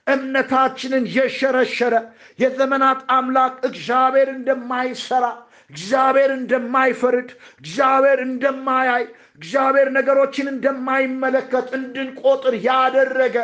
እምነታችንን 0.07 1.03
የሸረሸረ 1.15 1.95
የዘመናት 2.39 2.99
አምላክ 3.15 3.55
እግዚአብሔር 3.69 4.29
እንደማይሰራ 4.35 5.25
እግዚአብሔር 5.69 6.31
እንደማይፈርድ 6.37 7.29
እግዚአብሔር 7.61 8.19
እንደማያይ 8.27 9.03
እግዚአብሔር 9.39 9.87
ነገሮችን 9.97 10.47
እንደማይመለከት 10.53 11.67
እንድንቆጥር 11.79 12.55
ያደረገ 12.67 13.37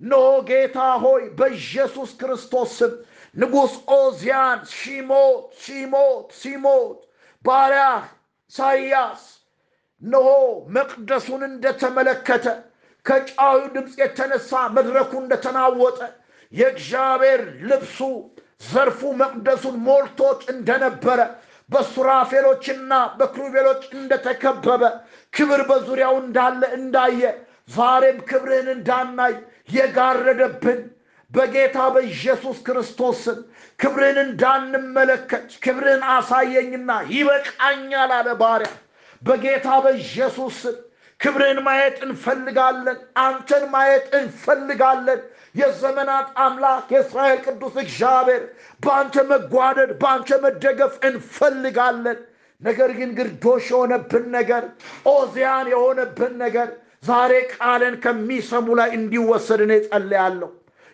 ኖ 0.00 0.14
ጌታ 0.48 0.78
ሆይ 1.02 1.22
በኢየሱስ 1.38 2.10
ክርስቶስ 2.20 2.72
ስም 2.78 2.92
ንጉሥ 3.34 3.74
ኦዚያን 3.96 4.60
ሲሞት 4.74 5.44
ሲሞት 5.62 6.28
ሲሞት 6.40 6.98
ባሪያ 7.44 7.84
ኢሳይያስ 8.52 9.22
እነሆ 10.02 10.28
መቅደሱን 10.76 11.42
እንደተመለከተ 11.48 12.46
ከጯሂው 13.06 13.60
ድምፅ 13.74 13.94
የተነሳ 14.02 14.50
መድረኩ 14.76 15.12
እንደተናወጠ 15.22 15.98
የእግዚአብሔር 16.52 17.40
ልብሱ 17.70 17.98
ዘርፉ 18.66 19.00
መቅደሱን 19.22 19.76
ሞልቶት 19.86 20.40
እንደነበረ 20.54 21.20
በሱራፌሎችና 21.72 22.92
በክሩቤሎች 23.18 23.82
እንደተከበበ 23.96 24.82
ክብር 25.32 25.60
በዙሪያው 25.68 26.14
እንዳለ 26.22 26.62
እንዳየ 26.78 27.22
ዛሬም 27.70 28.18
ክብርህን 28.30 28.68
እንዳናይ 28.74 29.34
የጋረደብን 29.76 30.80
በጌታ 31.30 31.78
በኢየሱስ 31.94 32.56
ክርስቶስ 32.66 33.20
ስም 33.26 33.38
ክብርህን 33.78 34.18
እንዳንመለከት 34.24 35.44
ክብርህን 35.64 36.02
አሳየኝና 36.14 36.90
ይበቃኛል 37.12 38.10
አለ 38.18 38.28
ባሪያ። 38.42 38.72
በጌታ 39.22 39.68
በኢየሱስ 39.84 40.56
ስም 40.62 40.76
ክብርህን 41.20 41.60
ማየት 41.66 41.96
እንፈልጋለን። 42.06 42.98
አንተን 43.24 43.64
ማየት 43.74 44.06
እንፈልጋለን። 44.18 45.20
የዘመናት 45.54 46.28
አምላክ 46.42 46.86
የእስራኤል 46.94 47.40
ቅዱስ 47.46 47.74
እግዚአብሔር 47.82 48.42
በአንተ 48.82 49.24
መጓደድ፣ 49.30 49.90
በአንተ 50.02 50.38
መደገፍ 50.44 50.94
እንፈልጋለን። 51.08 52.18
ነገር 52.62 52.90
ግን 52.98 53.10
ግርዶሽ 53.18 53.66
የሆነብን 53.72 54.26
ነገር፣ 54.36 54.64
ኦዚያን 55.12 55.66
የሆነብን 55.72 56.34
ነገር 56.44 56.68
ዛሬ 57.04 57.32
ቃልን 57.54 57.94
ከሚሰሙ 58.04 58.66
ላይ 58.80 58.90
እንዲወሰድ 58.98 59.60
እኔ 59.66 59.72
ጸልያለሁ። 59.86 60.50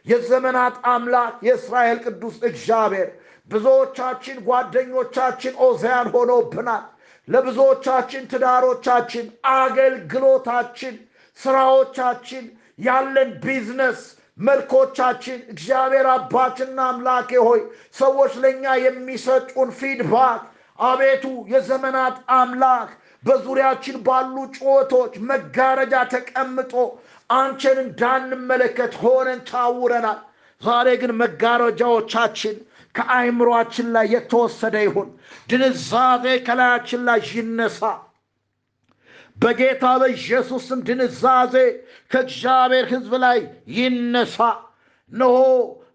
የዘመናት 0.06 0.76
አምላክ 0.92 1.34
የእስራኤል 1.46 1.98
ቅዱስ 2.06 2.36
እግዚአብሔር 2.50 3.08
ብዙዎቻችን 3.50 4.38
ጓደኞቻችን 4.48 5.54
ኦዚያን 5.66 6.08
ሆኖብናል። 6.14 6.84
ለብዙዎቻችን 7.28 8.22
ትዳሮቻችን፣ 8.30 9.26
አገልግሎታችን፣ 9.56 10.94
ስራዎቻችን፣ 11.38 12.44
ያለን 12.80 13.30
ቢዝነስ 13.44 14.00
መልኮቻችን 14.38 15.38
እግዚአብሔር 15.52 16.07
አባትና 16.12 16.78
አምላኬ 16.90 17.30
ሆይ 17.47 17.61
ሰዎች 17.99 18.33
ለእኛ 18.42 18.75
የሚሰጡን 18.83 19.71
ፊድባክ 19.78 20.42
አቤቱ 20.78 21.25
የዘመናት 21.52 22.16
አምላክ 22.37 22.90
በዙሪያችን 23.25 23.97
ባሉ 24.07 24.35
ጩኸቶች 24.57 25.14
መጋረጃ 25.30 25.95
ተቀምጦ 26.12 26.75
አንቺን 27.30 27.78
እንዳንመለከት 27.85 28.92
ሆነን 29.00 29.40
ታውረናል። 29.50 30.21
ዛሬ 30.62 30.88
ግን 31.00 31.12
መጋረጃዎቻችን 31.23 32.54
ከአይምሯችን 32.95 33.88
ላይ 33.97 34.07
የተወሰደ 34.14 34.76
ይሁን። 34.87 35.09
ድንዛዜ 35.50 36.25
ከላያችን 36.47 37.02
ላይ 37.09 37.21
ይነሳ። 37.33 37.80
በጌታ 39.38 39.85
በኢየሱስም 40.00 40.78
ድንዛዜ 40.87 41.54
ከእግዚአብሔር 42.12 42.87
ሕዝብ 42.92 43.12
ላይ 43.25 43.38
ይነሳ። 43.76 44.38
እነሆ 45.11 45.37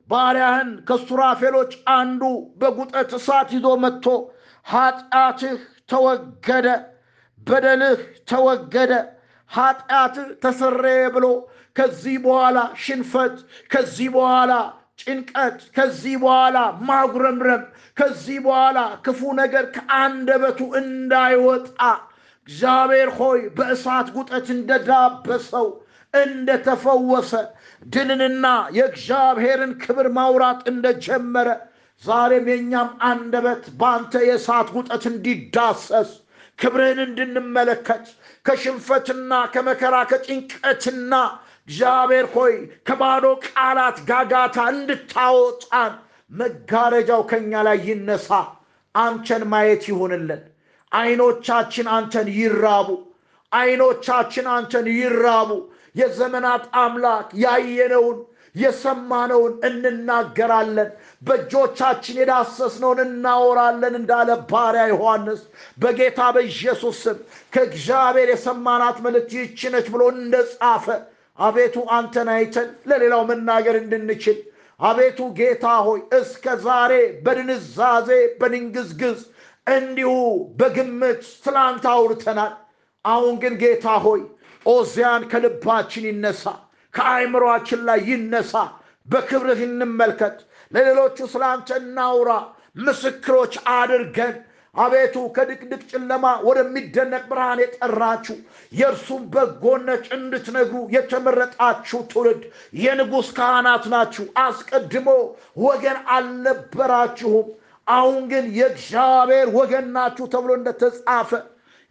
ባሪያህን 0.10 0.70
ከሱራፌሎች 0.88 1.72
አንዱ 1.96 2.22
በጉጠት 2.62 3.12
እሳት 3.18 3.50
ይዞ 3.56 3.68
መጥቶ 3.84 4.06
ኃጢአትህ 4.66 5.58
ተወገደ፣ 5.92 6.68
በደልህ 7.48 8.00
ተወገደ፣ 8.32 8.92
ኃጢአትህ 9.52 10.28
ተሰረየ 10.44 11.02
ብሎ 11.16 11.26
ከዚህ 11.76 12.16
በኋላ 12.26 12.58
ሽንፈት፣ 12.84 13.36
ከዚህ 13.72 14.10
በኋላ 14.16 14.52
ጭንቀት፣ 15.02 15.60
ከዚህ 15.78 16.16
በኋላ 16.24 16.58
ማጉረምረም፣ 16.90 17.64
ከዚህ 17.98 18.38
በኋላ 18.46 18.78
ክፉ 19.06 19.22
ነገር 19.42 19.66
ከአንደበቱ 19.76 20.60
እንዳይወጣ 20.82 21.80
እግዚአብሔር 22.48 23.10
ሆይ 23.20 23.42
በእሳት 23.58 24.08
ጉጠት 24.16 24.48
እንደዳበሰው 24.56 25.68
እንደተፈወሰ 26.14 27.32
ድልንና 27.86 28.46
የእግዚአብሔርን 28.78 29.72
ክብር 29.84 30.08
ማውራት 30.18 30.60
እንደጀመረ 30.72 31.50
ዛሬም 32.04 32.46
የእኛም 32.52 32.90
አንደበት 33.10 33.64
በአንተ 33.80 34.14
የእሳት 34.28 34.68
ጉጠት 34.76 35.04
እንዲዳሰስ 35.12 36.12
ክብርህን 36.60 37.00
እንድንመለከት 37.06 38.06
ከሽንፈትና 38.46 39.34
ከመከራ 39.54 39.96
ከጭንቀትና 40.12 41.14
እግዚአብሔር 41.68 42.26
ሆይ 42.34 42.54
ከባዶ 42.88 43.26
ቃላት 43.48 43.98
ጋጋታ 44.10 44.58
እንድታወጣን 44.74 45.94
መጋረጃው 46.32 47.22
ከእኛ 47.30 47.62
ላይ 47.68 47.78
ይነሳ። 47.88 48.30
አንተን 48.96 49.44
ማየት 49.52 49.84
ይሁንልን። 49.90 50.42
አይኖቻችን 50.94 51.88
አንተን 51.96 52.28
ይራቡ። 52.38 52.90
አይኖቻችን 53.52 54.46
አንተን 54.54 54.88
ይራቡ። 54.96 55.50
የዘመናት 55.96 56.64
አምላክ 56.84 57.28
ያየነውን 57.44 58.20
የሰማነውን 58.56 59.54
እንናገራለን፣ 59.68 60.90
በእጆቻችን 61.22 62.20
የዳሰስነውን 62.22 63.00
እናወራለን 63.06 63.96
እንዳለ 64.00 64.30
ባሪያ 64.52 64.84
ዮሐንስ 64.92 65.42
በጌታ 65.78 66.20
በኢየሱስ 66.36 66.98
ስም 67.04 67.18
ከእግዚአብሔር 67.54 68.30
የሰማናት 68.34 68.98
መልእክት 69.06 69.32
ይህች 69.38 69.62
ነች 69.76 69.88
ብሎ 69.94 70.04
እንደጻፈ 70.16 70.86
አቤቱ 71.40 71.76
አንተን 71.98 72.30
አይተን 72.34 72.70
ለሌላው 72.90 73.24
መናገር 73.30 73.78
እንድንችል 73.80 74.38
አቤቱ 74.80 75.20
ጌታ 75.38 75.66
ሆይ 75.88 76.00
እስከ 76.18 76.46
ዛሬ 76.64 76.94
በድንዛዜ 77.26 78.10
በድንግዝግዝ 78.40 79.20
እንዲሁ 79.68 80.12
በግምት 80.60 81.24
ትላንት 81.44 81.86
አውርተናል። 81.94 82.54
አሁን 83.06 83.36
ግን 83.42 83.54
ጌታ 83.62 83.86
ሆይ 84.06 84.22
ኦዚያን 84.66 85.24
ከልባችን 85.32 86.06
ይነሳ፣ 86.10 86.44
ከአእምሯችን 86.94 87.82
ላይ 87.88 88.00
ይነሳ። 88.10 88.54
በክብርህ 89.08 89.62
እንመልከት፣ 89.68 90.36
ለሌሎቹ 90.72 91.18
ስላንተ 91.34 91.70
እናውራ፣ 91.82 92.30
ምስክሮች 92.80 93.54
አድርገን 93.74 94.36
አቤቱ 94.76 95.16
ከድቅድቅ 95.36 95.82
ጨለማ 95.92 96.26
ወደሚደነቅ 96.46 97.24
ብርሃን 97.32 97.60
የጠራችሁ 97.62 98.36
የእርሱም 98.72 99.24
በጎነት 99.34 100.06
እንድትነግሩ 100.16 100.80
የተመረጣችሁ 100.96 102.00
ትውልድ 102.12 102.42
የንጉሥ 102.80 103.28
ካህናት 103.38 103.84
ናችሁ። 103.94 104.26
አስቀድሞ 104.44 105.10
ወገን 105.64 106.00
አልነበራችሁም፣ 106.16 107.48
አሁን 107.88 108.22
ግን 108.32 108.46
የእግዚአብሔር 108.58 109.48
ወገን 109.56 109.88
ናችሁ 109.96 110.26
ተብሎ 110.34 110.52
እንደተጻፈ 110.60 111.32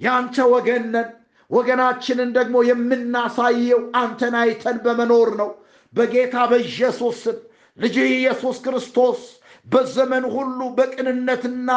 ያንተ 0.00 0.36
ወገን 0.52 0.84
ነን። 0.94 1.08
ወገናችንን 1.50 2.30
ደግሞ 2.36 2.56
የምናሳየው 2.68 3.80
አንተን 4.00 4.34
አይተን 4.40 4.76
በመኖር 4.84 5.30
ነው። 5.40 5.50
በጌታ 5.94 6.34
በኢየሱስ 6.50 7.18
ልጅህ 7.78 8.06
ኢየሱስ 8.14 8.56
ክርስቶስ 8.64 9.20
በዘመን 9.66 10.24
ሁሉ 10.34 10.60
በቅንነትና 10.78 11.70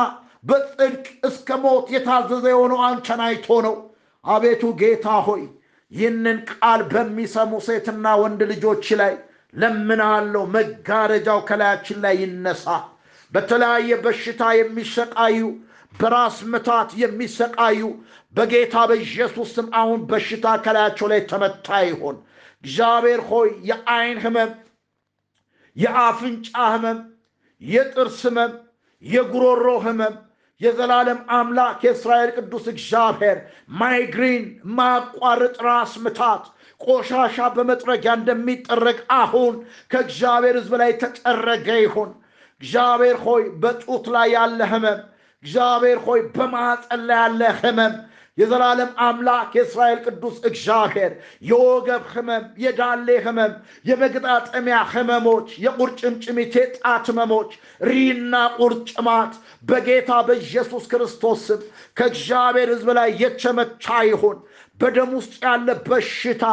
በጽድቅ 0.43 1.06
እስከ 1.28 1.58
ሞት 1.63 1.88
የታዘዘ 1.93 2.45
የሆነው 2.54 2.80
አንተን 2.88 3.21
አይቶ 3.28 3.47
ነው። 3.67 3.75
አቤቱ 4.25 4.63
ጌታ 4.82 5.08
ሆይ 5.28 5.43
ይህንን 5.91 6.38
ቃል 6.51 6.82
በሚሰሙ 6.91 7.54
ሴትና 7.67 8.06
ወንድ 8.21 8.41
ልጆች 8.51 8.86
ላይ 9.01 9.13
ለምናለው፣ 9.54 10.43
መጋረጃው 10.56 11.39
ከላያችን 11.49 11.99
ላይ 12.06 12.15
ይነሳ። 12.23 12.65
በተለያየ 13.36 13.91
በሽታ 14.04 14.43
የሚሰቃዩ 14.58 15.39
በራስ 15.93 16.38
ምታት 16.52 16.89
የሚሰቃዩ 17.02 17.82
በጌታ 18.36 18.76
በኢየሱስ 18.89 19.50
ስም 19.56 19.67
አሁን 19.80 20.00
በሽታ 20.10 20.45
ከላያቸው 20.63 21.08
ላይ 21.12 21.21
ተመታ 21.32 21.78
ይሆን። 21.88 22.17
እግዚአብሔር 22.63 23.21
ሆይ 23.30 23.50
የአይን 23.69 24.17
ህመም፣ 24.24 24.52
የአፍንጫ 25.76 26.48
ህመም፣ 26.74 27.00
የጥርስ 27.62 28.19
ህመም፣ 28.28 28.54
የጉሮሮ 29.04 29.67
ህመም 29.86 30.15
የዘላለም 30.62 31.19
አምላክ 31.38 31.80
የእስራኤል 31.86 32.30
ቅዱስ 32.38 32.65
እግዚአብሔር 32.74 33.38
ማይግሪን 33.80 34.43
ማያቋርጥ 34.78 35.56
ራስ 35.65 35.93
ምታት 36.04 36.43
ቆሻሻ 36.82 37.48
በመጥረጊያ 37.56 38.13
እንደሚጠረግ 38.19 39.00
አሁን 39.17 39.56
ከእግዚአብሔር 39.91 40.56
ሕዝብ 40.60 40.74
ላይ 40.82 40.93
ተጠረገ 41.02 41.67
ይሁን። 41.82 42.12
እግዚአብሔር 42.62 43.18
ሆይ 43.26 43.44
በጡት 43.62 44.06
ላይ 44.13 44.28
ያለ 44.36 44.60
ህመም፣ 44.72 45.00
እግዚአብሔር 45.44 46.00
ሆይ 46.06 46.20
በማፀን 46.36 47.02
ላይ 47.08 47.18
ያለ 47.22 47.41
ህመም 47.60 47.96
የዘላለም 48.38 48.89
አምላክ 49.04 49.50
የእስራኤል 49.58 50.00
ቅዱስ 50.06 50.38
እግዚአብሔር 50.50 51.12
የወገብ 51.50 52.04
ህመም፣ 52.13 52.46
የዳሌ 52.63 53.08
ህመም፣ 53.26 53.54
የመገጣጠሚያ 53.86 54.78
ህመሞች፣ 54.94 55.48
የቁርጭምጭሚት 55.65 56.56
ጣት 56.78 57.06
ህመሞች፣ 57.12 57.52
ሪህና 57.89 58.34
ቁርጥማት 58.58 59.34
በጌታ 59.63 60.12
በኢየሱስ 60.28 60.86
ክርስቶስ 60.91 61.46
ስም 61.48 61.62
ከእግዚአብሔር 61.98 62.70
ሕዝብ 62.74 62.89
ላይ 63.00 63.10
የተመታ 63.24 63.86
ይሁን። 64.10 64.38
በደም 64.80 65.12
ውስጥ 65.20 65.34
ያለ 65.46 65.68
በሽታ 65.88 66.44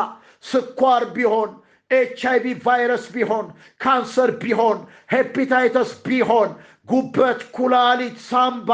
ስኳር 0.44 1.02
ቢሆን 1.16 1.50
ኤች 1.92 2.20
አይቪ 2.30 2.46
ቫይረስ 2.64 3.04
ቢሆን 3.14 3.46
ካንሰር 3.80 4.30
ቢሆን 4.42 4.78
ሄፒታይተስ 5.12 5.90
ቢሆን 6.06 6.50
ጉበት፣ 6.88 7.40
ኩላሊት፣ 7.56 8.16
ሳምባ፣ 8.28 8.70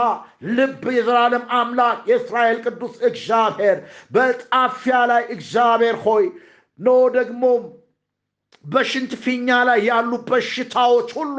ልብ 0.57 0.85
የዘላለም 0.97 1.45
አምላክ 1.59 1.99
የእስራኤል 2.11 2.59
ቅዱስ 2.67 2.95
እግዚአብሔር 3.09 3.79
በጣፊያ 4.13 4.99
ላይ 5.11 5.23
እግዚአብሔር 5.37 5.97
ሆይ 6.07 6.25
ኖ 6.79 6.89
ደግሞ 7.17 7.43
በሽንት 8.65 9.13
ፊኛ 9.25 9.49
ላይ 9.69 9.81
ያሉ 9.89 10.13
በሽታዎች 10.29 11.09
ሁሉ 11.19 11.37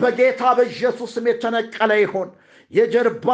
በጌታ 0.00 0.42
በኢየሱስ 0.58 1.12
ስም 1.14 1.26
የተነቀለ 1.30 1.92
ይሆን። 2.02 2.28
የጀርባ 2.72 3.28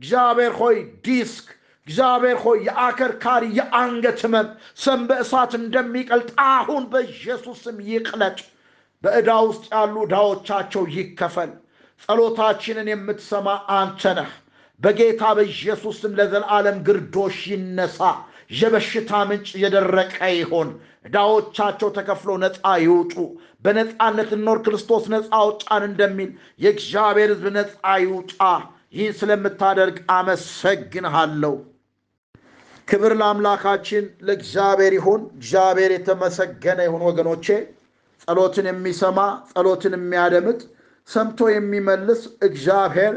እግዚአብሔር 0.00 0.52
ሆይ 0.60 0.76
ዲስክ 1.06 1.46
እግዚአብሔር 1.88 2.38
ሆይ 2.42 2.58
የአከርካሪ 2.66 3.44
የአንገት 3.58 4.18
ህመም 4.24 4.48
ሰም 4.80 5.00
በእሳት 5.08 5.52
እንደሚቀልጥ 5.58 6.30
አሁን 6.48 6.82
በኢየሱስ 6.92 7.58
ስም 7.64 7.76
ይቅለጥ። 7.88 8.38
በዕዳ 9.04 9.30
ውስጥ 9.46 9.64
ያሉ 9.72 9.94
ዕዳዎቻቸው 10.04 10.82
ይከፈል። 10.94 11.50
ጸሎታችንን 12.02 12.88
የምትሰማ 12.92 13.48
አንተ 13.76 14.12
ነህ። 14.18 14.30
በጌታ 14.80 15.22
በኢየሱስ 15.36 15.96
ስም 16.02 16.12
ለዘላለም 16.18 16.76
ግርዶሽ 16.86 17.38
ይነሳ። 17.52 18.00
የበሽታ 18.52 19.12
ምንጭ 19.28 19.48
የደረቀ 19.62 20.18
ይሆን። 20.34 20.68
ዕዳዎቻቸው 21.08 21.88
ተከፍሎ 21.96 22.30
ነፃ 22.42 22.62
ይውጡ። 22.84 23.14
በነፃነት 23.64 24.30
እንኖር፣ 24.36 24.58
ክርስቶስ 24.64 25.04
ነፃ 25.12 25.26
አውጣን 25.38 25.82
እንደሚል 25.88 26.30
የእግዚአብሔር 26.60 27.32
ሕዝብ 27.34 27.46
ነፃ 27.56 27.72
ይውጣ። 28.02 28.38
ይህን 28.94 29.16
ስለምታደርግ 29.18 29.96
አመሰግንሃለሁ። 30.14 31.54
ክብር 32.88 33.12
ለአምላካችን 33.20 34.04
ለእግዚአብሔር 34.26 34.92
ይሁን። 34.98 35.22
እግዚአብሔር 35.34 35.90
የተመሰገነ 35.94 36.78
ይሁን። 36.86 37.02
ወገኖቼ 37.08 37.46
ጸሎትን 38.22 38.66
የሚሰማ 38.70 39.18
ጸሎትን 39.50 39.94
የሚያደምጥ 39.96 40.60
ሰምቶ 41.08 41.40
የሚመልስ 41.50 42.20
እግዚአብሔር 42.48 43.14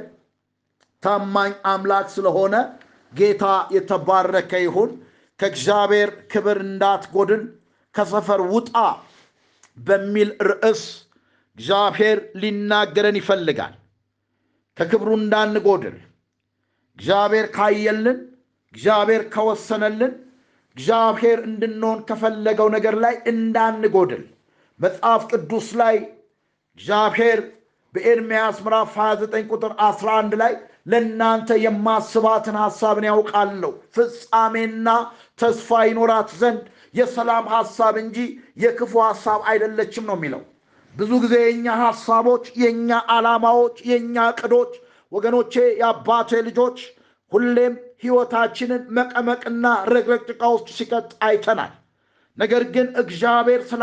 ታማኝ 1.03 1.53
አምላክ 1.71 2.07
ስለሆነ 2.15 2.55
ጌታ 3.13 3.45
የተባረከ 3.75 4.51
ይሁን። 4.65 4.91
ከእግዚአብሔር 5.39 6.09
ክብር 6.31 6.57
እንዳትጎድል 6.65 7.41
ከሰፈር 7.95 8.41
ውጣ 8.53 8.75
በሚል 9.77 10.29
ርዕስ 10.49 10.83
እግዚአብሔር 11.57 12.17
ሊናገረን 12.41 13.17
ይፈልጋል። 13.19 13.73
ከክብሩ 14.77 15.09
እንዳንጎድል 15.19 15.97
እግዚአብሔር 16.99 17.45
ካየልን፣ 17.55 18.19
እግዚአብሔር 18.73 19.23
ከወሰነልን፣ 19.29 20.13
እግዚአብሔር 20.77 21.39
እንድንሆን 21.47 21.99
ከፈለገው 22.09 22.67
ነገር 22.75 22.95
ላይ 23.03 23.15
እንዳንጎድል 23.31 24.23
መጽሐፍ 24.79 25.23
ቅዱስ 25.31 25.67
ላይ 25.81 25.95
እግዚአብሔር 26.79 27.39
በኤርምያስ 27.95 28.57
ምዕራፍ 28.65 28.93
29 28.97 29.49
ቁጥር 29.51 29.71
11 29.85 30.37
ላይ 30.41 30.53
ለእናንተ 30.91 31.49
የማስባትን 31.63 32.55
ሐሳብን 32.61 33.05
ያውቃለሁ 33.09 33.71
ፍጻሜና 33.95 34.87
ተስፋ 35.39 35.81
ይኖራት 35.89 36.29
ዘንድ 36.41 36.63
የሰላም 36.95 37.45
ሐሳብ 37.55 37.95
እንጂ 38.03 38.17
የክፉ 38.63 38.93
ሐሳብ 39.07 39.39
አይደለችም 39.51 40.07
ነው 40.09 40.17
የሚለው። 40.19 40.41
ብዙ 40.95 41.11
ጊዜ 41.23 41.35
የእኛ 41.43 41.67
ሐሳቦች፣ 41.83 42.45
የእኛ 42.61 42.89
ዓላማዎች፣ 43.13 43.77
የእኛ 43.89 44.15
ዕቅዶች 44.31 44.71
ወገኖቼ፣ 45.11 45.53
የአባቴ 45.81 46.41
ልጆች 46.47 46.79
ሁሌም 47.31 47.73
ሕይወታችንን 48.03 48.83
መቀመቅና 48.97 49.65
ረግረግ 49.91 50.21
ጭቃ 50.29 50.41
ውስጥ 50.53 50.67
ሲቀጥ 50.77 51.09
አይተናል። 51.27 51.73
ነገር 52.37 52.63
ግን 52.73 52.87
እግዚአብሔር 53.01 53.61
ስለ 53.67 53.81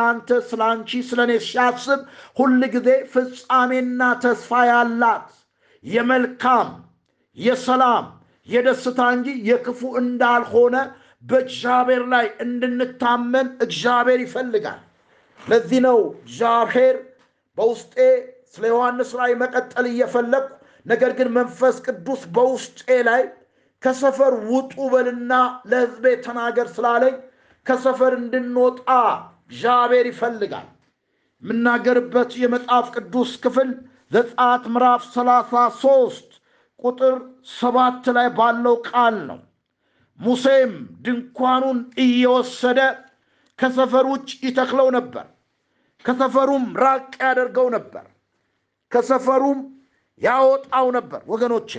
አንቺ 0.66 0.90
ስለ 1.09 1.20
እኔ 1.26 1.33
ሲያስብ 1.46 2.00
ሁል 2.38 2.61
ጊዜ 2.74 2.88
ፍጻሜና 3.12 4.02
ተስፋ 4.22 4.61
ያላት 4.70 5.26
የመልካም 5.85 6.68
የሰላም 7.38 8.07
የደስታ 8.48 9.00
እንጂ 9.16 9.28
የክፉ 9.48 9.81
እንዳልሆነ 10.00 10.76
በእግዚአብሔር 11.24 12.02
ላይ 12.12 12.26
እንድንታመን 12.44 13.48
እግዚአብሔር 13.64 14.20
ይፈልጋል። 14.24 14.81
ለዚህ 15.40 15.81
ነው 15.87 15.98
እግዚአብሔር 16.20 16.96
በውስጤ 17.59 17.94
ስለ 18.54 18.64
ዮሐንስ 18.72 19.11
ላይ 19.20 19.31
መቀጠል 19.42 19.87
እየፈለግኩ 19.90 20.54
ነገር 20.87 21.11
ግን 21.18 21.28
መንፈስ 21.37 21.76
ቅዱስ 21.87 22.22
በውስጤ 22.35 22.78
ላይ 23.09 23.22
ከሰፈር 23.83 24.35
ውጡ 24.51 24.75
በልና 24.93 25.33
ለሕዝቤ 25.71 26.05
ተናገር 26.25 26.69
ስላለኝ 26.77 27.14
ከሰፈር 27.67 28.12
እንድንወጣ 28.19 28.81
እግዚአብሔር 29.45 30.07
ይፈልጋል። 30.11 30.69
የምናገርበት 31.43 32.31
የመጽሐፍ 32.43 32.87
ቅዱስ 32.97 33.33
ክፍል 33.45 33.69
ዘጸአት 34.12 34.64
ምዕራፍ 34.75 35.03
ሰላሳ 35.14 35.53
ሦስት 35.83 36.31
ቁጥር 36.85 37.14
ሰባት 37.53 38.05
ላይ 38.17 38.29
ባለው 38.38 38.77
ቃል 38.88 39.17
ነው። 39.29 39.38
ሙሴም 40.19 40.73
ድንኳኑን 41.05 41.79
እየወሰደ 42.05 42.81
ከሰፈር 43.59 44.07
ውጭ 44.12 44.31
ይተክለው 44.47 44.88
ነበር፣ 44.97 45.27
ከሰፈሩም 46.05 46.64
ራቅ 46.83 47.11
ያደርገው 47.23 47.69
ነበር፣ 47.77 48.05
ከሰፈሩም 48.93 49.61
ያወጣው 50.21 50.87
ነበር። 50.97 51.21
ወገኖቼ 51.27 51.73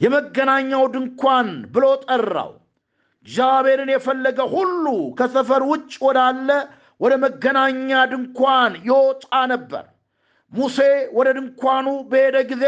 የመገናኛው 0.00 0.84
ድንኳን 0.94 1.48
ብሎ 1.74 1.84
ጠራው። 2.04 2.50
እግዚአብሔርን 3.26 3.90
የፈለገ 3.92 4.38
ሁሉ 4.52 4.84
ከሰፈር 5.18 5.62
ውጭ 5.70 5.92
ወዳለ 6.06 6.48
ወደ 7.00 7.12
መገናኛ 7.22 7.90
ድንኳን 8.12 8.72
ይወጣ 8.86 9.24
ነበር። 9.52 9.84
ሙሴ 10.52 10.78
ወደ 11.16 11.28
ድንኳኑ 11.38 11.86
በሄደ 12.10 12.36
ጊዜ 12.50 12.64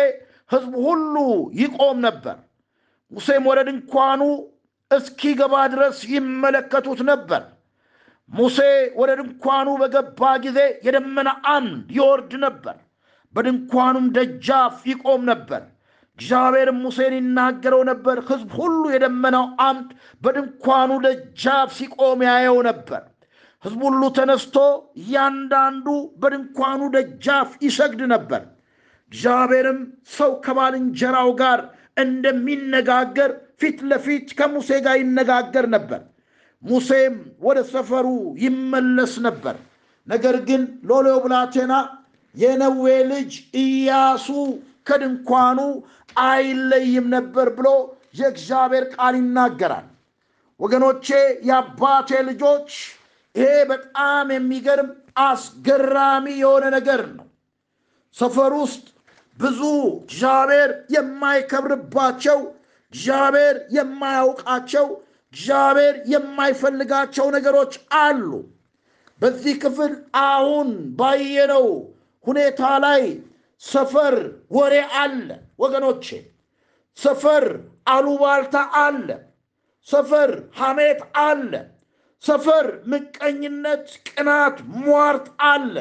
ሕዝቡ 0.50 0.74
ሁሉ 0.86 1.14
ይቆም 1.60 1.98
ነበር። 2.06 2.36
ሙሴም 3.12 3.44
ወደ 3.50 3.60
ድንኳኑ 3.68 4.22
እስኪገባ 4.90 5.54
ድረስ 5.72 5.98
ይመለከቱት 6.12 7.00
ነበር። 7.10 7.42
ሙሴ 8.30 8.58
ወደ 8.98 9.10
ድንኳኑ 9.20 9.68
በገባ 9.80 10.22
ጊዜ 10.44 10.58
የደመና 10.86 11.28
አምድ 11.52 11.88
ይወርድ 11.96 12.32
ነበር፣ 12.44 12.76
በድንኳኑም 13.34 14.06
ደጃፍ 14.16 14.76
ይቆም 14.90 15.22
ነበር። 15.30 15.62
እግዚአብሔርም 16.18 16.78
ሙሴን 16.84 17.14
ይናገረው 17.18 17.82
ነበር። 17.90 18.16
ሕዝብ 18.28 18.50
ሁሉ 18.58 18.82
የደመናው 18.94 19.46
አምድ 19.66 19.90
በድንኳኑ 20.22 20.90
ደጃፍ 21.04 21.68
ሲቆም 21.76 22.20
ያየው 22.28 22.58
ነበር። 22.68 23.02
ሕዝብ 23.64 23.80
ሁሉ 23.86 24.02
ተነስቶ 24.16 24.56
እያንዳንዱ 25.00 25.86
በድንኳኑ 26.20 26.80
ደጃፍ 26.96 27.50
ይሰግድ 27.66 28.00
ነበር። 28.14 28.42
እግዚአብሔርም 29.12 29.78
ሰው 30.16 30.32
ከባልንጀራው 30.44 31.30
ጋር 31.40 31.60
እንደሚነጋገር 31.96 33.30
ፊት 33.60 33.78
ለፊት 33.90 34.28
ከሙሴ 34.38 34.70
ጋር 34.84 34.96
ይነጋገር 35.00 35.66
ነበር። 35.74 36.00
ሙሴም 36.62 37.14
ወደ 37.42 37.58
ሰፈሩ 37.72 38.06
ይመለስ 38.44 39.12
ነበር። 39.26 39.56
ነገር 40.08 40.36
ግን 40.48 40.62
ሎሌው 40.90 41.18
ብላቴና 41.24 41.74
የነዌ 42.34 42.84
ልጅ 43.10 43.32
ኢያሱ 43.62 44.26
ከድንኳኑ 44.88 45.58
አይለይም 46.22 47.06
ነበር 47.14 47.48
ብሎ 47.56 47.68
የእግዚአብሔር 48.18 48.84
ቃል 48.94 49.14
ይናገራል። 49.18 49.86
ወገኖቼ፣ 50.60 51.06
የአባቴ 51.48 52.10
ልጆች፣ 52.28 52.70
ይሄ 53.34 53.50
በጣም 53.70 54.28
የሚገርም 54.34 54.88
አስገራሚ 55.24 56.26
የሆነ 56.40 56.64
ነገር 56.76 57.02
ነው። 57.16 57.26
ሰፈር 58.16 58.52
ውስጥ 58.60 58.84
ብዙ 59.38 59.60
እግዚአብሔር 60.00 60.70
የማይከብርባቸው 60.94 62.38
እግዚአብሔር 62.92 63.56
የማያውቃቸው 63.76 64.86
እግዚአብሔር 65.32 65.94
የማይፈልጋቸው 66.12 67.26
ነገሮች 67.36 67.72
አሉ። 68.00 68.30
በዚህ 69.20 69.54
ክፍል 69.62 69.92
አሁን 70.26 70.68
ባየነው 70.98 71.66
ሁኔታ 72.24 72.62
ላይ 72.84 73.02
ሰፈር 73.62 74.14
ወሬ 74.50 74.74
አለ 75.00 75.28
ወገኖቼ፣ 75.58 76.06
ሰፈር 76.98 77.44
አሉባልታ 77.86 78.54
አለ፣ 78.80 79.08
ሰፈር 79.88 80.30
ሐሜት 80.58 81.00
አለ፣ 81.22 81.52
ሰፈር 82.24 82.66
ምቀኝነት፣ 82.90 83.86
ቅናት፣ 84.08 84.56
ሟርት 84.78 85.26
አለ። 85.50 85.74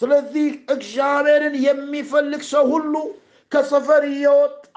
ስለዚህ 0.00 0.46
እግዚአብሔርን 0.74 1.54
የሚፈልግ 1.66 2.42
ሰው 2.50 2.64
ሁሉ 2.72 2.94
ከሰፈር 3.52 4.02
እየወጣ 4.10 4.76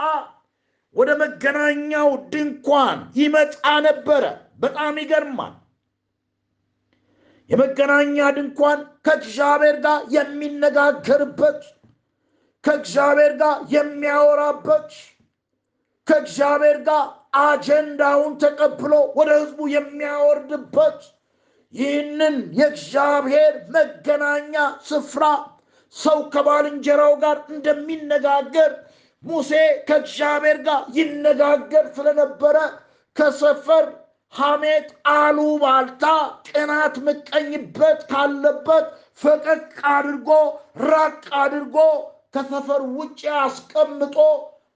ወደ 0.96 1.10
መገናኛው 1.22 2.10
ድንኳን 2.34 3.00
ይመጣ 3.20 3.56
ነበረ። 3.86 4.24
በጣም 4.60 4.96
ይገርማል። 5.02 5.54
የመገናኛ 7.50 8.18
ድንኳን 8.36 8.80
ከእግዚአብሔር 9.06 9.78
ጋር 9.86 10.00
የሚነጋገርበት፣ 10.16 11.62
ከእግዚአብሔር 12.64 13.34
ጋር 13.42 13.58
የሚያወራበት፣ 13.74 14.90
ከእግዚአብሔር 16.08 16.78
ጋር 16.88 17.04
አጀንዳውን 17.42 18.34
ተቀብሎ 18.44 18.94
ወደ 19.18 19.30
ሕዝቡ 19.38 19.60
የሚያወርድበት 19.74 21.00
ይህንን 21.74 22.36
የእግዚአብሔር 22.60 23.54
መገናኛ 23.76 24.56
ስፍራ 24.86 25.24
ሰው 25.96 26.20
ከባልንጀራው 26.34 27.14
ጋር 27.24 27.38
እንደሚነጋገር 27.56 28.72
ሙሴ 29.24 29.52
ከእግዚአብሔር 29.88 30.58
ጋር 30.68 30.82
ይነጋገር 30.98 31.86
ስለነበረ 31.98 32.58
ከሰፈር 33.16 33.86
ሐሜት፣ 34.34 34.88
አሉባልታ፣ 35.14 36.04
ቅናት፣ 36.50 36.96
ምቀኝበት 37.06 38.00
ካለበት 38.12 38.86
ፈቀቅ 39.22 39.64
አድርጎ 39.92 40.30
ራቅ 40.86 41.22
አድርጎ 41.42 41.76
ከሰፈር 42.34 42.82
ውጭ 42.98 43.22
አስቀምጦ 43.40 44.18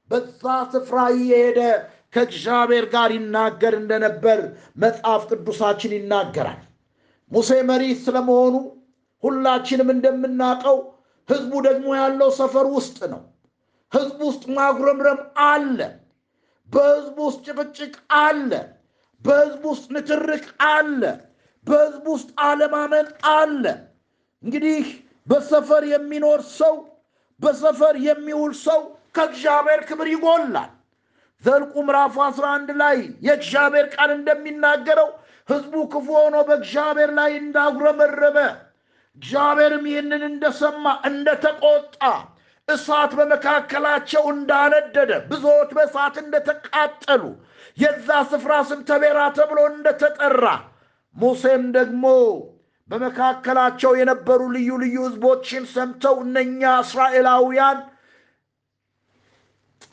በዛ 0.09 0.43
ስፍራ 0.73 0.97
እየሄደ 1.15 1.59
ከእግዚአብሔር 2.13 2.85
ጋር 2.93 3.09
ይናገር 3.15 3.73
እንደነበር 3.79 4.39
መጽሐፍ 4.83 5.23
ቅዱሳችን 5.31 5.95
ይናገራል። 5.97 6.61
ሙሴ 7.31 7.51
መሪ 7.69 7.83
ስለመሆኑ 8.03 8.55
ሁላችንም 9.23 9.89
እንደምናውቀው 9.95 10.77
ህዝቡ 11.29 11.53
ደግሞ 11.67 11.87
ያለው 11.99 12.29
ሰፈር 12.37 12.67
ውስጥ 12.75 12.99
ነው። 13.13 13.21
ህዝቡ 13.91 14.19
ውስጥ 14.29 14.43
ማጉረምረም 14.57 15.19
አለ። 15.47 15.79
በህዝቡ 16.69 17.17
ውስጥ 17.27 17.43
ጭቅጭቅ 17.49 17.93
አለ። 18.21 18.51
በህዝቡ 19.25 19.63
ውስጥ 19.73 19.85
ንትርክ 19.95 20.45
አለ። 20.69 21.01
በህዝቡ 21.65 22.05
ውስጥ 22.15 22.29
አለማመን 22.45 23.07
አለ። 23.33 23.63
እንግዲህ 24.43 24.83
በሰፈር 25.27 25.83
የሚኖር 25.91 26.41
ሰው 26.57 26.75
በሰፈር 27.39 27.95
የሚውል 28.05 28.53
ሰው 28.65 28.79
ከእግዚአብሔር 29.15 29.81
ክብር 29.89 30.07
ይጎላል። 30.13 30.71
ዘልቁ 31.43 31.73
ምዕራፍ 31.87 32.15
11 32.23 32.71
ላይ 32.81 32.97
የእግዚአብሔር 33.25 33.87
ቃል 33.95 34.11
እንደሚናገረው 34.15 35.09
ህዝቡ 35.49 35.73
ክፉ 35.91 36.07
ሆኖ 36.17 36.35
በእግዚአብሔር 36.47 37.11
ላይ 37.19 37.31
እንዳጉረመረመ 37.41 38.37
እግዚአብሔርም 39.17 39.85
ይህንን 39.91 40.23
እንደሰማ 40.29 40.85
እንደተቆጣ 41.09 42.01
እሳት 42.67 43.11
በመካከላቸው 43.17 44.23
እንዳነደደ 44.33 45.11
ብዙዎች 45.29 45.69
በእሳት 45.77 46.15
እንደተቃጠሉ 46.23 47.23
የዛ 47.77 48.09
ስፍራ 48.31 48.53
ስም 48.69 48.81
ተቤራ 48.89 49.19
ተብሎ 49.37 49.59
እንደተጠራ 49.71 50.45
ሙሴም 51.15 51.63
ደግሞ 51.77 52.03
በመካከላቸው 52.89 53.91
የነበሩ 53.99 54.41
ልዩ 54.53 54.69
ልዩ 54.83 54.97
ህዝቦችን 55.05 55.63
ሰምተው 55.73 56.15
እነኛ 56.23 56.61
እስራኤላውያን 56.83 57.79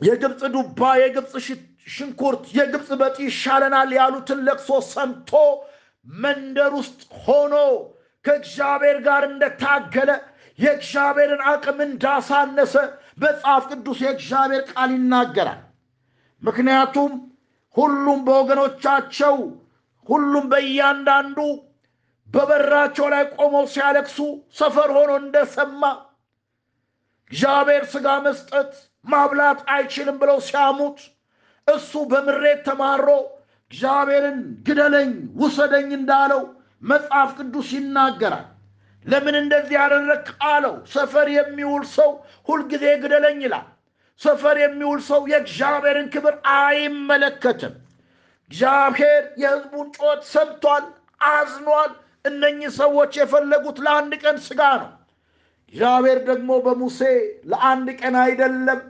የግብፅ 0.00 0.42
ዱባ፣ 0.54 0.80
የግብፅ 1.00 1.32
ሽንኩርት፣ 1.88 2.44
የግብፅ 2.58 2.88
በጢ 3.00 3.16
ይሻለናል 3.28 3.90
ያሉትን 3.98 4.38
ለቅሶ 4.46 4.78
ሰምቶ 4.92 5.32
መንደር 6.06 6.72
ውስጥ 6.78 7.02
ሆኖ 7.24 7.54
ከእግዚአብሔር 8.24 8.98
ጋር 9.06 9.22
እንደታገለ 9.30 10.10
የእግዚአብሔርን 10.58 11.42
አቅም 11.50 11.78
እንዳሳነሰ 11.86 12.74
መጽሐፍ 13.22 13.62
ቅዱስ 13.70 13.98
የእግዚአብሔር 14.04 14.62
ቃል 14.72 14.90
ይናገራል። 14.96 15.60
ምክንያቱም 16.42 17.12
ሁሉም 17.74 18.20
በወገኖቻቸው 18.26 19.36
ሁሉም 20.08 20.44
በእያንዳንዱ 20.52 21.38
በበራቸው 22.34 23.06
ላይ 23.12 23.24
ቆመው 23.36 23.64
ሲያለቅሱ 23.72 24.18
ሰፈር 24.58 24.90
ሆኖ 24.96 25.10
እንደሰማ 25.22 25.82
እግዚአብሔር 27.30 27.84
ሥጋ 27.92 28.08
መስጠት 28.24 28.72
ማብላት 29.04 29.60
አይችልም 29.74 30.16
ብለው 30.20 30.38
ሲያሙት 30.46 30.98
እሱ 31.68 31.92
በምሬት 32.10 32.60
ተማሮ 32.68 33.06
እግዚአብሔርን 33.70 34.38
ግደለኝ 34.66 35.10
ውሰደኝ 35.40 35.88
እንዳለው 35.98 36.42
መጽሐፍ 36.82 37.30
ቅዱስ 37.38 37.68
ይናገራል። 37.76 38.46
ለምን 39.04 39.36
እንደዚህ 39.40 39.76
ያደረግ 39.78 40.26
አለው። 40.48 40.74
ሰፈር 40.92 41.28
የሚውል 41.34 41.84
ሰው 41.94 42.10
ሁልጊዜ 42.48 42.84
ግደለኝ 43.02 43.38
ይላል። 43.44 43.66
ሰፈር 44.20 44.56
የሚውል 44.62 45.00
ሰው 45.08 45.20
የእግዚአብሔርን 45.32 46.08
ክብር 46.14 46.34
አይመለከትም። 46.56 47.74
እግዚአብሔር 48.50 49.22
የሕዝቡን 49.42 49.88
ጮት 49.98 50.22
ሰምቷል፣ 50.32 50.84
አዝኗል። 51.30 51.92
እነኚህ 52.24 52.70
ሰዎች 52.78 53.12
የፈለጉት 53.18 53.78
ለአንድ 53.84 54.12
ቀን 54.22 54.36
ሥጋ 54.46 54.60
ነው። 54.82 54.90
እግዚአብሔር 55.72 56.18
ደግሞ 56.28 56.50
በሙሴ 56.64 57.00
ለአንድ 57.50 57.88
ቀን 58.00 58.14
አይደለም 58.22 58.80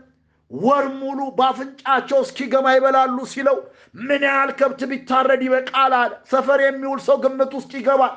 ወር 0.51 0.87
ሙሉ 0.99 1.21
በአፍንጫቸው 1.39 2.19
እስኪገማ 2.25 2.67
ይበላሉ 2.75 3.17
ሲለው 3.33 3.57
ምን 4.01 4.23
ያህል 4.29 4.51
ከብት 4.59 4.81
ቢታረድ 4.91 5.43
ይበቃል 5.47 5.93
አለ። 6.01 6.13
ሰፈር 6.31 6.61
የሚውል 6.65 7.01
ሰው 7.07 7.17
ግምት 7.25 7.53
ውስጥ 7.59 7.73
ይገባል። 7.79 8.15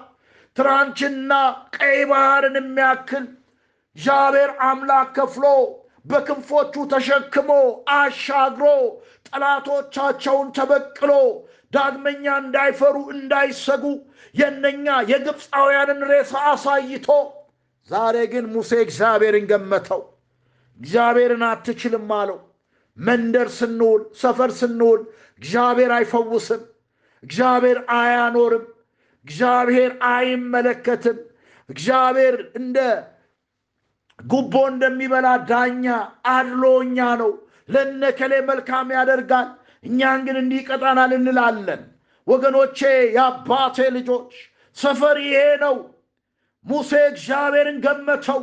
ትራንችና 0.58 1.32
ቀይ 1.78 2.00
ባህርን 2.12 2.56
የሚያክል 2.60 3.26
እግዚአብሔር 3.96 4.52
አምላክ 4.68 5.10
ከፍሎ 5.18 5.46
በክንፎቹ 6.08 6.74
ተሸክሞ 6.92 7.50
አሻግሮ 7.96 8.66
ጠላቶቻቸውን 9.30 10.48
ተበቅሎ 10.58 11.12
ዳግመኛ 11.74 12.26
እንዳይፈሩ 12.44 12.96
እንዳይሰጉ 13.16 13.84
የነኛ 14.36 14.88
የግብፃውያንን 15.12 16.02
ሬሳ 16.12 16.34
አሳይቶ 16.52 17.08
ዛሬ 17.90 18.16
ግን 18.32 18.46
ሙሴ 18.54 18.72
እግዚአብሔርን 18.86 19.46
ገመተው። 19.52 20.02
እግዚአብሔርን 20.80 21.44
አትችልም 21.50 22.10
አለው። 22.18 22.40
መንደር 22.98 23.50
ስንውል፣ 23.58 24.02
ሰፈር 24.22 24.52
ስንውል 24.60 25.02
እግዚአብሔር 25.42 25.92
አይፈውስም፣ 25.98 26.62
እግዚአብሔር 27.24 27.80
አያኖርም፣ 27.98 28.66
እግዚአብሔር 29.26 29.92
አይመለከትም። 30.12 31.18
እግዚአብሔር 31.70 32.36
እንደ 32.60 32.78
ጉቦ 34.20 34.54
እንደሚበላ 34.70 35.28
ዳኛ 35.50 35.86
አድሎኛ 36.32 36.98
ነው። 37.22 37.32
ለነከሌ 37.70 38.34
መልካም 38.50 38.88
ያደርጋል፣ 38.96 39.48
እኛን 39.84 40.20
ግን 40.28 40.38
እንዲህ 40.42 40.60
ይቀጣናል 40.62 41.12
እንላለን። 41.18 41.82
ወገኖቼ፣ 42.28 42.80
የአባቴ 43.16 43.78
ልጆች 43.98 44.32
ሰፈር 44.78 45.18
ይሄ 45.26 45.42
ነው። 45.64 45.76
ሙሴ 46.66 46.92
እግዚአብሔርን 47.12 47.78
ገመተው። 47.86 48.42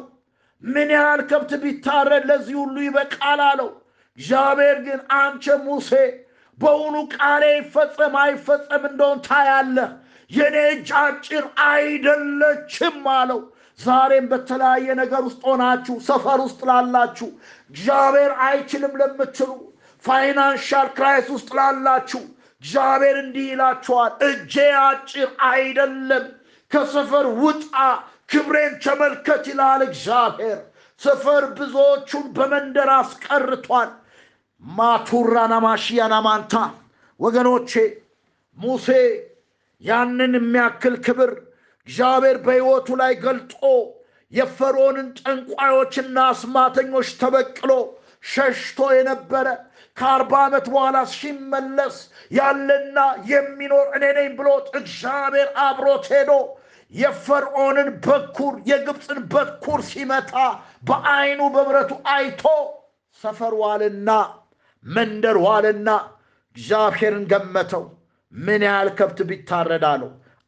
ምን 0.65 0.91
ያህል 0.97 1.21
ከብት 1.31 1.53
ቢታረድ 1.63 2.25
ለዚህ 2.31 2.57
ሁሉ 2.61 2.77
ይበቃል 2.85 3.41
አለው። 3.49 3.71
እግዚአብሔር 4.19 4.79
ግን 4.87 5.01
አንቸ 5.19 5.45
ሙሴ 5.67 5.91
በውኑ 6.59 6.97
ቃሌ 7.15 7.45
ይፈጸም 7.55 8.15
አይፈጸም 8.23 8.83
እንደሆን 8.91 9.19
ታያለህ፣ 9.27 9.91
የኔ 10.31 10.57
እጅ 10.73 10.89
አጭር 11.01 11.45
አይደለችም 11.69 12.99
አለው። 13.15 13.41
ዛሬም 13.81 14.27
በተለያየ 14.31 14.87
ነገር 15.01 15.23
ውስጥ 15.29 15.43
ሆናችሁ 15.49 15.95
ሰፈር 16.09 16.41
ውስጥ 16.45 16.61
ላላችሁ 16.69 17.29
እግዚአብሔር 17.71 18.33
አይችልም 18.47 18.93
ለምትሉ 19.01 19.51
financial 20.05 20.89
crisis 20.97 21.29
ውስጥ 21.35 21.51
ላላችሁ 21.59 22.23
እግዚአብሔር 22.63 23.17
እንዲህ 23.23 23.47
ይላችኋል፣ 23.53 24.13
እጄ 24.29 24.55
አጭር 24.83 25.29
አይደለም፣ 25.49 26.25
ከሰፈር 26.71 27.27
ውጣ 27.41 27.73
ክብሬን 28.31 28.75
ተመልከት 28.85 29.45
ይላል 29.51 29.83
እግዚአብሔር። 29.89 30.61
ሰፈር 31.01 31.45
ብዙዎቹን 31.59 32.25
በመንደር 32.37 32.91
አስቀርቷል። 32.95 33.91
ማቱራና 34.63 35.55
ማሽያና 35.65 36.15
ማንታ 36.27 36.55
ወገኖቼ 37.21 37.73
ሙሴ 38.59 38.89
ያንን 39.83 40.33
የሚያክል 40.39 40.95
ክብር 41.07 41.31
እግዚአብሔር 41.89 42.37
በሕይወቱ 42.45 42.89
ላይ 43.01 43.13
ገልጦ 43.25 43.61
የፈርዖንን 44.33 45.09
ጠንቋዮችና 45.21 46.17
አስማተኞች 46.31 47.09
ተበቅሎ 47.21 47.71
ሸሽቶ 48.25 48.79
የነበረ 48.97 49.47
ከአርባ 49.97 50.33
ዓመት 50.45 50.67
በኋላ 50.73 50.99
ሲመለስ 51.13 51.97
ያለና 52.31 52.99
የሚኖር 53.31 53.87
እኔ 53.97 54.05
ነኝ 54.17 54.29
ብሎት 54.39 54.67
እግዚአብሔር 54.81 55.49
አብሮት 55.65 56.07
ሄዶ 56.13 56.33
የፈርዖንን 56.93 57.89
በኩር 58.07 58.55
የግብፅን 58.71 59.21
በኩር 59.33 59.81
ሲመታ 59.91 60.35
በአይኑ 60.89 61.41
በብረቱ 61.55 61.93
አይቶ 62.15 62.43
ሰፈር 63.25 63.55
ዋልና 63.63 64.11
መንደር 64.85 65.37
ዋልና 65.47 65.89
እግዚአብሔርን 66.57 67.25
ገመተው። 67.31 67.85
ምን 68.33 68.63
ያህል 68.69 68.89
ከብት 68.99 69.19
ቢታረድ 69.29 69.85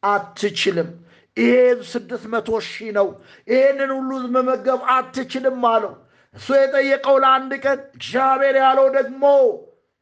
አትችልም፣ 0.03 0.89
ይሄ 1.37 1.53
ስድስት 1.89 2.25
መቶ 2.33 2.49
ሺህ 2.67 2.89
ነው፣ 2.97 3.07
ይሄንን 3.47 3.91
ሁሉ 3.97 4.11
መመገብ 4.35 4.81
አትችልም 4.93 5.63
አለው። 5.71 5.93
እሱ 6.35 6.47
የጠየቀው 6.57 7.15
ለአንድ 7.23 7.51
ቀን፣ 7.63 7.79
እግዚአብሔር 7.97 8.55
ያለው 8.63 8.87
ደግሞ 8.97 9.23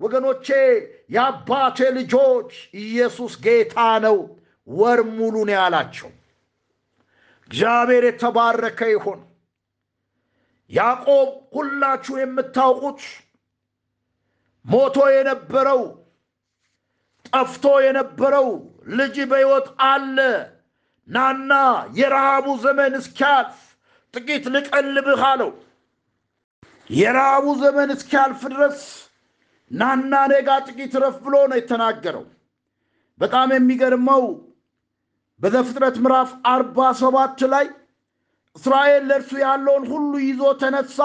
ወገኖቼ፣ 0.02 0.48
የአባቴ 1.16 1.78
ልጆች 1.98 2.52
ኢየሱስ 2.82 3.34
ጌታ 3.46 3.76
ነው፣ 4.06 4.18
ወር 4.68 5.00
ሙሉ 5.18 5.36
ነው 5.48 5.56
ያላቸው። 5.58 6.10
እግዚአብሔር 7.50 8.04
የተባረከ 8.08 8.80
ይሁን። 8.94 9.20
ያዕቆብ 10.72 11.28
ሁላችሁ 11.56 12.16
የምታውቁት 12.20 13.02
ሞቶ 14.66 14.98
የነበረው 15.16 15.82
ጠፍቶ 17.30 17.66
የነበረው 17.86 18.48
ልጅ 18.98 19.16
በሕይወት 19.30 19.68
አለ፣ 19.88 20.18
ናና 21.08 21.52
የረሃቡ 21.98 22.48
ዘመን 22.64 22.94
እስኪያልፍ 23.00 23.58
ጥቂት 24.14 24.46
ልቀልብህ 24.54 25.22
አለው። 25.30 25.52
የረሃቡ 26.92 27.46
ዘመን 27.62 27.90
እስኪያልፍ 27.96 28.42
ድረስ 28.54 28.80
ናና 29.72 30.14
ኔጋ 30.32 30.50
ጥቂት 30.68 30.94
ረፍ 31.04 31.16
ብሎ 31.26 31.36
ነው 31.52 31.58
የተናገረው። 31.60 32.26
በጣም 33.20 33.50
የሚገርመው 33.56 34.24
በዘፍጥረት 35.42 35.96
ምዕራፍ 36.04 36.30
አርባ 36.52 36.80
ሰባት 37.02 37.40
ላይ 37.54 37.66
እስራኤል 38.56 39.04
ለእርሱ 39.10 39.32
ያለውን 39.44 39.84
ሁሉ 39.92 40.12
ይዞ 40.26 40.42
ተነሳ፣ 40.62 40.98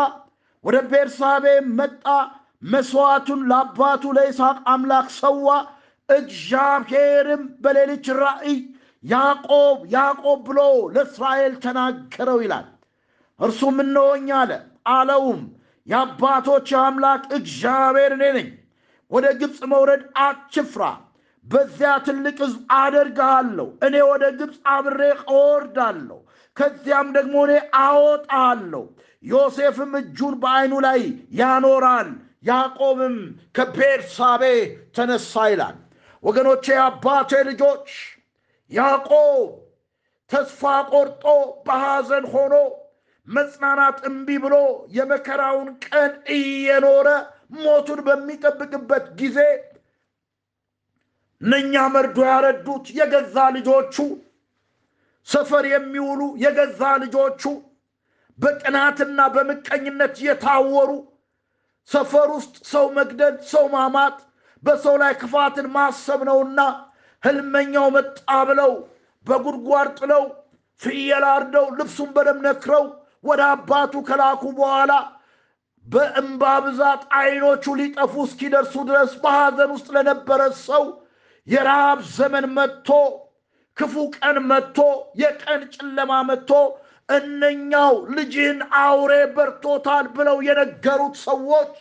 ወደ 0.65 0.77
ቤርሳቤ 0.91 1.47
መጣ፣ 1.79 2.05
መሥዋዕቱን 2.65 3.41
ለአባቱ 3.51 4.03
ለይስሐቅ 4.17 4.59
አምላክ 4.73 5.07
ሰዋ። 5.17 5.47
እግዚአብሔርም 6.09 7.43
በሌሊት 7.63 8.07
ራእይ 8.21 8.57
ያዕቆብ 9.05 9.79
ያዕቆብ 9.93 10.41
ብሎ 10.49 10.61
ለእስራኤል 10.95 11.55
ተናገረው 11.65 12.39
ይላል። 12.45 12.67
እርሱም 13.41 13.77
እነሆኝ 13.85 14.29
አለ። 14.41 14.51
አለውም 14.93 15.41
የአባቶች 15.89 16.69
አምላክ 16.83 17.23
እግዚአብሔር 17.39 18.13
እኔ 18.17 18.25
ነኝ። 18.37 18.49
ወደ 19.13 19.27
ግብፅ 19.41 19.61
መውረድ 19.73 20.03
አትፍራ 20.25 20.83
በዚያ 21.47 21.93
ትልቅ 22.07 22.37
ሕዝብ 22.43 22.61
አደርግሃለሁ። 22.79 23.69
እኔ 23.87 23.95
ወደ 24.11 24.25
ግብፅ 24.39 24.59
አብሬ 24.75 25.01
እወርዳለሁ፣ 25.29 26.19
ከዚያም 26.57 27.09
ደግሞ 27.17 27.35
እኔ 27.47 27.53
አወጣሃለሁ። 27.83 28.85
ዮሴፍም 29.25 29.93
እጁን 30.01 30.35
በዓይኑ 30.43 30.75
ላይ 30.87 31.01
ያኖራል። 31.41 32.11
ያዕቆብም 32.49 33.17
ከቤርሳቤ 33.57 34.43
ተነሳ 34.97 35.43
ይላል። 35.53 35.77
ወገኖቼ 36.23 36.65
የአባቴ 36.73 37.31
ልጆች 37.49 37.89
ያዕቆብ 38.71 39.49
ተስፋ 40.31 40.63
ቆርጦ 40.93 41.25
በሐዘን 41.67 42.27
ሆኖ 42.33 42.55
መጽናናት 43.27 43.99
እምቢ 44.09 44.29
ብሎ 44.45 44.57
የመከራውን 44.97 45.69
ቀን 45.87 46.13
እየኖረ 46.37 47.09
ሞቱን 47.59 48.01
በሚጠብቅበት 48.07 49.07
ጊዜ 49.21 49.39
እነኛ 51.41 51.75
መርዶ 51.95 52.19
ያረዱት 52.29 52.87
የገዛ 52.99 53.37
ልጆቹ 53.57 53.97
ሰፈር 55.29 55.65
የሚውሉ 55.71 56.23
የገዛ 56.43 56.83
ልጆቹ 57.05 57.43
በቅናትና 58.39 59.21
በምቀኝነት 59.35 60.15
የታወሩ 60.27 60.91
ሰፈር 61.91 62.29
ውስጥ 62.37 62.55
ሰው 62.73 62.87
መግደል፣ 62.99 63.35
ሰው 63.53 63.65
ማማት፣ 63.75 64.17
በሰው 64.63 64.95
ላይ 65.03 65.13
ክፋትን 65.21 65.67
ማሰብ 65.75 66.21
ነውና 66.29 66.61
ህልመኛው 67.23 67.87
መጣ 67.97 68.19
ብለው 68.49 68.73
በጉድጓድ 69.27 69.89
ጥለው 69.99 70.23
ፍየል 70.83 71.25
አርደው 71.31 71.67
ልብሱን 71.79 72.11
በደም 72.17 72.39
ነክረው 72.47 72.85
ወደ 73.25 73.41
አባቱ 73.55 73.95
ከላኩ 74.09 74.43
በኋላ 74.59 74.93
በእንባ 75.87 76.43
ብዛት 76.65 77.03
አይኖቹ 77.19 77.65
ሊጠፉ 77.81 78.15
እስኪደርሱ 78.27 78.75
ድረስ 78.91 79.13
በሐዘን 79.23 79.71
ውስጥ 79.77 79.89
ለነበረ 79.97 80.41
ሰው 80.67 80.85
የረሃብ 81.47 82.01
ዘመን 82.17 82.47
መጥቶ 82.57 82.89
ክፉ 83.77 83.95
ቀን 84.17 84.37
መጥቶ 84.51 84.79
የቀን 85.23 85.63
ጨለማ 85.75 86.13
መጥቶ 86.31 86.51
እነኛው 87.09 87.95
ልጅህን 88.17 88.59
አውሬ 88.81 89.13
በርቶታል 89.37 90.07
ብለው 90.17 90.37
የነገሩት 90.49 91.17
ሰዎች 91.27 91.73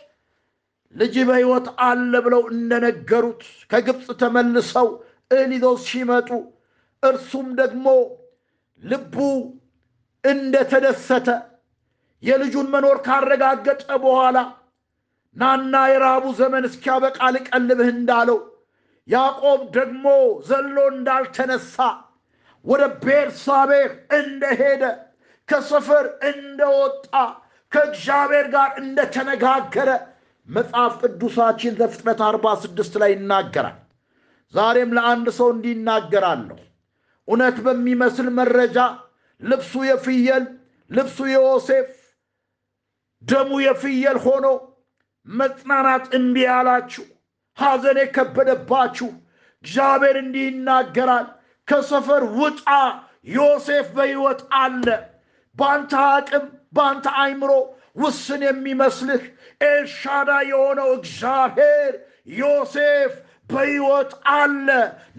ልጅ 0.94 1.14
በሕይወት 1.28 1.66
አለ 1.88 2.12
ብለው 2.24 2.42
እንደነገሩት 2.54 3.42
ከግብፅ 3.72 4.08
ተመልሰው 4.22 4.88
እህል 5.30 5.52
ይዘው 5.56 5.74
ሲመጡ 5.86 6.28
እርሱም 7.02 7.48
ደግሞ 7.60 7.86
ልቡ 8.82 9.16
እንደተደሰተ 10.24 11.28
የልጁን 12.22 12.66
መኖር 12.72 12.96
ካረጋገጠ 13.06 13.84
በኋላ 14.04 14.38
ናና 15.36 15.74
የራቡ 15.90 16.24
ዘመን 16.38 16.64
እስኪያበቃ 16.68 17.18
ልቀልብህ 17.34 17.88
እንዳለው 17.94 18.38
ያዕቆብ 19.08 19.60
ደግሞ 19.76 20.06
ዘሎ 20.48 20.76
እንዳልተነሳ 20.92 21.76
ወደ 22.64 22.82
ቤርሳቤህ 23.04 23.86
እንደሄደ 24.18 24.82
ከሰፈር 25.48 26.06
እንደወጣ 26.30 27.14
ከእግዚአብሔር 27.72 28.46
ጋር 28.54 28.70
እንደተነጋገረ 28.82 29.90
መጽሐፍ 30.48 30.94
ቅዱሳችን 31.02 31.76
ዘፍጥረት 31.80 32.20
አርባ 32.28 32.46
ስድስት 32.62 32.94
ላይ 33.02 33.10
ይናገራል። 33.14 33.78
ዛሬም 34.54 34.90
ለአንድ 34.96 35.26
ሰው 35.38 35.48
እንዲህ 35.54 35.74
እውነት 37.28 37.56
በሚመስል 37.64 38.28
መረጃ 38.38 38.76
ልብሱ 39.42 39.72
የፍየል 39.88 40.44
ልብሱ 40.90 41.18
የዮሴፍ 41.30 41.90
ደሙ 43.22 43.50
የፍየል 43.64 44.18
ሆኖ 44.24 44.46
መጽናናት 45.26 46.04
እምቢ 46.18 46.36
ያላችሁ 46.46 47.04
ሐዘን 47.58 47.98
የከበደባችሁ 48.02 49.08
እግዚአብሔር 49.64 50.16
እንዲህ 50.22 50.44
ይናገራል። 50.48 51.26
ከሰፈር 51.68 52.22
ውጣ፣ 52.38 52.66
ዮሴፍ 53.34 53.88
በሕይወት 53.96 54.40
አለ። 54.60 54.86
በአንተ 55.56 55.92
አቅም 56.08 56.44
በአንተ 56.76 57.06
አይምሮ 57.22 57.52
ውስን 57.96 58.42
የሚመስልህ 58.46 59.22
ኤልሻዳ 59.64 60.30
የሆነው 60.50 60.90
እግዚአብሔር 60.98 61.92
ዮሴፍ 62.38 63.12
በሕይወት 63.50 64.10
አለ፣ 64.34 64.68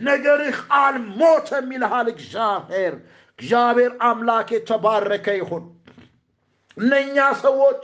ነገርህ 0.06 0.58
አልሞተም 0.80 1.68
ይልሃል 1.76 2.08
እግዚአብሔር። 2.14 2.94
እግዚአብሔር 3.40 3.92
አምላክ 4.08 4.50
የተባረከ 4.56 5.28
ይሁን። 5.40 5.64
እነኛ 6.78 7.16
ሰዎች 7.42 7.84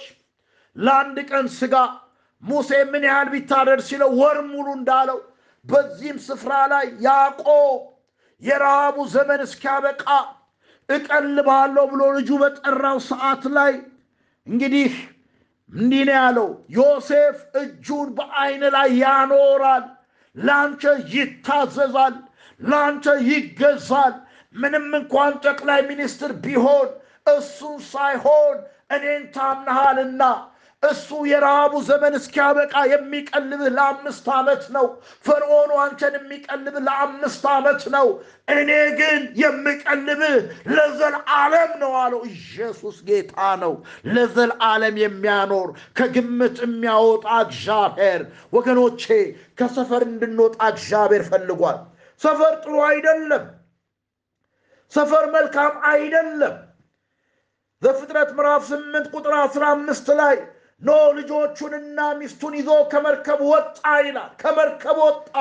ለአንድ 0.75 1.17
ቀን 1.29 1.45
ሥጋ 1.57 1.75
ሙሴ 2.43 2.71
ምን 2.91 3.03
ያህል 3.07 3.27
ቢታረድ 3.33 3.81
ሲለው 3.88 4.12
ወር 4.19 4.38
ሙሉ 4.49 4.67
እንዳለው 4.77 5.19
በዚህም 5.65 6.17
ስፍራ 6.27 6.53
ላይ 6.73 6.86
ያዕቆብ 7.05 7.79
የረሃቡ 8.41 8.97
ዘመን 9.13 9.41
እስኪያበቃ 9.45 10.03
እቀልባለሁ 10.89 11.83
ብሎ 11.91 12.01
ልጁ 12.17 12.29
በጠራው 12.41 12.97
ሰዓት 13.07 13.43
ላይ 13.57 13.73
እንግዲህ 14.47 14.91
እንዲህ 15.69 16.03
ነው 16.07 16.15
ያለው፣ 16.17 16.47
ዮሴፍ 16.75 17.38
እጁን 17.62 18.10
በዐይን 18.17 18.63
ላይ 18.75 18.89
ያኖራል፣ 19.01 19.83
ለአንተ 20.38 20.84
ይታዘዛል፣ 21.13 22.15
ለአንተ 22.62 23.06
ይገዛል። 23.30 24.15
ምንም 24.56 24.86
እንኳን 25.00 25.32
ጠቅላይ 25.45 25.82
ሚኒስትር 25.89 26.32
ቢሆን 26.43 26.88
እሱን 27.28 27.78
ሳይሆን 27.91 28.58
እኔን 28.95 29.23
ታምነሃልና 29.36 30.21
እሱ 30.84 31.10
የረሃቡ 31.28 31.74
ዘመን 31.88 32.13
እስኪያበቃ 32.18 32.74
የሚቀልብህ 32.92 33.70
ለአምስት 33.78 34.26
ዓመት 34.36 34.63
ነው። 34.76 34.86
ፈርዖኑ 35.26 35.72
አንተን 35.84 36.16
የሚቀልብህ 36.18 36.84
ለአምስት 36.88 37.44
ዓመት 37.54 37.82
ነው። 37.96 38.08
እኔ 38.54 38.70
ግን 39.00 39.22
የምቀልብህ 39.42 40.36
ለዘልዓለም 40.72 41.72
ነው 41.82 41.94
አለው። 42.02 42.22
ኢየሱስ 42.32 42.98
ጌታ 43.08 43.34
ነው። 43.63 43.74
ለዘልዓለም 44.13 44.98
የሚያኖር 45.04 45.70
ከግምት 45.98 46.58
የሚያወጣ 46.66 47.26
እግዚአብሔር። 47.46 48.22
ወገኖቼ 48.54 49.04
ከሰፈር 49.60 50.06
እንድንወጣ 50.10 50.60
እግዚአብሔር 50.72 51.26
ፈልጓል። 51.32 51.80
ሰፈር 52.22 52.54
ጥሩ 52.63 52.76
አይደለም። 52.90 53.46
ሰፈር 54.92 55.26
መልካም 55.34 55.74
አይደለም። 55.90 56.56
ዘፍጥረት 57.82 58.30
ምዕራፍ 58.38 58.63
ስምንት 58.70 59.08
ቁጥር 59.13 59.34
አስራ 59.40 59.63
አምስት 59.74 60.08
ላይ 60.20 60.38
ኖ 60.82 60.90
ልጆቹንና 61.18 62.00
ሚስቱን 62.18 62.54
ይዞ 62.58 62.72
ከመርከብ 62.92 63.40
ወጣ 63.52 63.78
ይላል። 64.04 64.32
ከመርከብ 64.42 64.98
ወጣ 65.04 65.36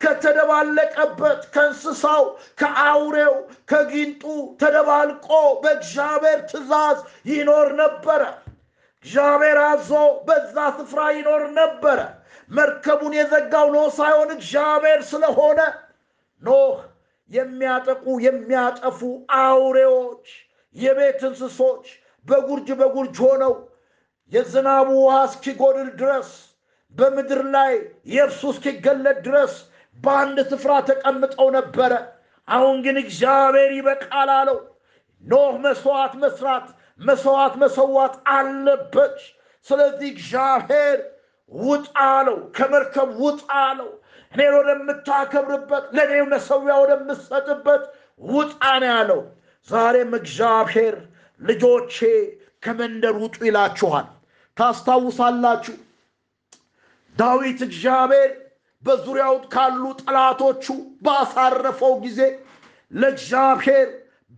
ከተደባለቀበት 0.00 1.42
ከእንስሳው 1.54 2.24
ከአውሬው 2.58 3.34
ከጊንጡ 3.70 4.22
ተደባልቆ 4.60 5.28
በእግዚአብሔር 5.62 6.40
ትእዛዝ 6.50 6.98
ይኖር 7.30 7.68
ነበረ። 7.80 8.22
እግዚአብሔር 9.04 9.58
አዞ 9.66 9.90
በዛ 10.26 10.56
ስፍራ 10.76 11.00
ይኖር 11.16 11.44
ነበረ። 11.56 12.00
መርከቡን 12.50 13.12
የዘጋው 13.18 13.68
ኖህ 13.74 13.88
ሳይሆን 13.98 14.30
እግዚአብሔር 14.36 15.00
ስለሆነ 15.10 15.60
ኖህ 16.42 16.74
የሚያጠቁ 17.30 18.04
የሚያጠፉ 18.24 19.00
አውሬዎች 19.40 20.24
የቤት 20.76 21.20
እንስሶች 21.28 21.84
በጉርጅ 22.26 22.68
በጉርጅ 22.80 23.16
ሆነው 23.24 23.52
የዝናቡ 24.32 24.88
ውሃ 24.98 25.16
እስኪጎድል 25.28 25.88
ድረስ 26.00 26.28
በምድር 26.94 27.42
ላይ 27.54 27.72
የብሱ 28.12 28.42
እስኪገለጥ 28.52 29.18
ድረስ 29.26 29.54
በአንድ 29.98 30.38
ስፍራ 30.50 30.72
ተቀምጠው 30.88 31.48
ነበረ። 31.56 31.92
አሁን 32.48 32.76
ግን 32.84 32.96
እግዚአብሔር 33.02 33.70
ይበቃል 33.76 34.30
አለው። 34.38 34.58
ኖህ 35.24 35.54
መስዋዕት 35.64 36.14
መስራት 36.22 36.66
መስዋዕት 37.00 37.54
መሰዋት 37.62 38.14
አለበት። 38.34 39.16
ስለዚህ 39.66 40.08
እግዚአብሔር 40.14 40.98
ውጣ 41.52 41.86
አለው፣ 42.10 42.38
ከመርከብ 42.56 43.10
ውጣ 43.22 43.40
አለው። 43.62 43.90
እኔን 44.32 44.54
ወደምታከብርበት 44.58 45.84
ለእኔ 45.96 46.20
መሰዊያ 46.32 46.74
ወደምሰጥበት 46.82 47.82
ውጣ 48.30 48.52
ነው 48.82 48.90
ያለው። 48.92 49.20
ዛሬም 49.68 50.12
እግዚአብሔር 50.20 50.94
ልጆቼ 51.40 51.96
ከመንደር 52.64 53.14
ውጡ 53.22 53.36
ይላችኋል። 53.48 54.06
ታስታውሳላችሁ 54.56 55.76
ዳዊት 57.16 57.60
እግዚአብሔር 57.68 58.30
በዙሪያው 58.84 59.36
ካሉ 59.54 59.82
ጠላቶቹ 60.00 60.64
ባሳረፈው 61.02 61.94
ጊዜ 62.04 62.20
ለእግዚአብሔር 62.92 63.88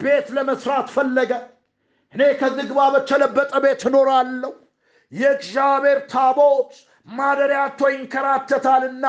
ቤት 0.00 0.26
ለመስራት 0.36 0.88
ፈለገ። 0.94 1.32
እኔ 2.14 2.22
ከዝግባ 2.40 2.80
በተለበጠ 2.94 3.52
ቤት 3.64 3.82
እኖራለሁ፣ 3.88 4.52
የእግዚአብሔር 5.12 5.98
ታቦት 6.12 6.72
ማደሪያቶ 7.08 7.80
ይንከራተታልና 7.92 9.06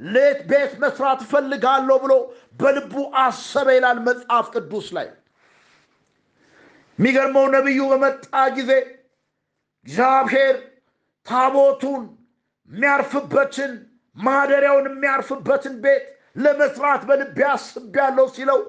ሌት 0.00 0.40
ቤት 0.50 0.72
መስራት 0.82 1.20
እፈልጋለሁ 1.24 1.96
ብሎ 2.04 2.12
በልቡ 2.60 2.94
አሰበ 3.22 3.68
ይላል 3.76 3.98
መጽሐፍ 4.06 4.46
ቅዱስ 4.54 4.86
ላይ። 4.96 5.08
የሚገርመው 6.98 7.46
ነቢዩ 7.54 7.80
በመጣ 7.92 8.24
ጊዜ 8.56 8.70
እግዚአብሔር 9.86 10.56
ታቦቱን 11.26 12.02
የሚያርፍበትን 12.70 13.72
ማደሪያውን 14.16 14.86
የሚያርፍበትን 14.90 15.74
ቤት 15.84 16.04
ለመስራት 16.36 17.02
በልቤ 17.08 17.38
አስቤያለሁ 17.52 18.26
ሲለው፣ 18.34 18.60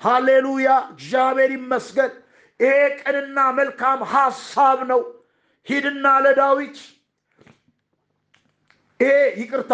ሃሌሉያ 0.00 0.68
እግዚአብሔር 0.92 1.50
ይመስገን። 1.56 2.12
ይሄ 2.60 2.72
ቅንና 3.00 3.38
መልካም 3.58 4.00
ሐሳብ 4.12 4.78
ነው። 4.90 5.00
ሂድና 5.66 6.06
ለዳዊት 6.24 6.78
ይሄ 9.00 9.10
ይቅርታ፣ 9.40 9.72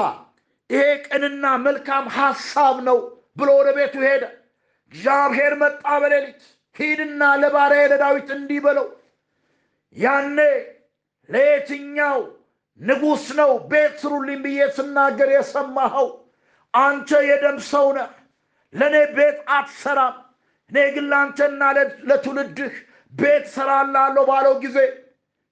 ይሄ 0.70 0.82
ቅንና 1.06 1.44
መልካም 1.66 2.04
ሐሳብ 2.16 2.76
ነው 2.88 2.98
ብሎ 3.38 3.48
ወደ 3.60 3.68
ቤቱ 3.78 3.94
ሄደ። 4.06 4.24
እግዚአብሔር 4.92 5.52
መጣ 5.62 5.84
በሌሊት 6.02 6.42
ሂድና 6.76 7.22
ለባሪያዬ 7.42 7.86
ለዳዊት 7.92 8.28
እንዲህ 8.36 8.60
በለው 8.66 8.86
ያኔ 9.96 10.38
ለየትኛው 11.28 12.18
ንጉሥ 12.80 13.24
ነው 13.38 13.50
ቤት 13.70 13.92
ስሩልኝ 14.00 14.38
ብዬ 14.44 14.60
ስናገር 14.76 15.28
የሰማኸው? 15.34 16.08
አንተ 16.74 17.10
የደም 17.28 17.58
ሰው 17.70 17.86
ነህ፣ 17.96 18.10
ለእኔ 18.72 18.96
ቤት 19.16 19.38
አትሰራም፣ 19.56 20.14
እኔ 20.70 20.76
ግን 20.94 21.06
ለአንተና 21.10 21.60
ለትውልድህ 22.08 22.74
ቤት 23.12 23.44
ሰራላለሁ 23.54 24.24
ባለው 24.30 24.54
ጊዜ 24.64 24.78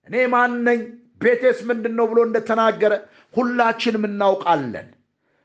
እኔ 0.07 0.15
ማን 0.33 0.55
ነኝ 0.67 0.81
ቤቴስ 1.23 1.59
ምንድን 1.69 1.95
ነው 1.99 2.07
ብሎ 2.11 2.19
እንደተናገረ 2.29 2.93
ሁላችንም 3.35 4.05
እናውቃለን። 4.09 4.89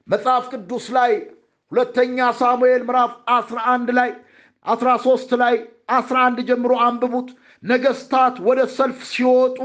መጽሐፍ 0.08 0.46
ቅዱስ 0.54 0.86
ላይ 0.98 1.12
ሁለተኛ 1.72 2.18
ሳሙኤል 2.40 2.82
ምዕራፍ 2.88 3.12
11 3.32 3.92
ላይ 4.00 4.10
13 4.66 5.36
ላይ 5.44 5.56
11 5.96 6.42
ጀምሮ 6.50 6.72
አንብቡት። 6.86 7.30
ነገስታት 7.64 8.36
ወደ 8.48 8.60
ሰልፍ 8.76 9.00
ሲወጡ 9.12 9.58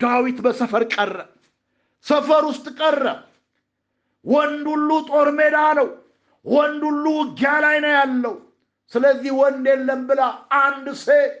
ዳዊት 0.00 0.38
በሰፈር 0.44 0.82
ቀረ፣ 0.94 1.14
ሰፈር 2.06 2.42
ውስጥ 2.50 2.66
ቀረ። 2.80 3.04
ወንድ 4.24 4.64
ሁሉ 4.72 4.90
ጦር 5.08 5.28
ሜዳ 5.38 5.58
ነው። 5.78 5.88
ወንድ 6.46 6.82
ሁሉ 6.88 7.04
ውጊያ 7.18 7.52
ላይ 7.64 7.76
ነው 7.84 7.92
ያለው። 7.96 8.34
ስለዚህ 8.92 9.32
ወንድ 9.40 9.64
የለም 9.70 10.02
ብላ 10.08 10.22
አንድ 10.60 10.86
ሴት 11.02 11.38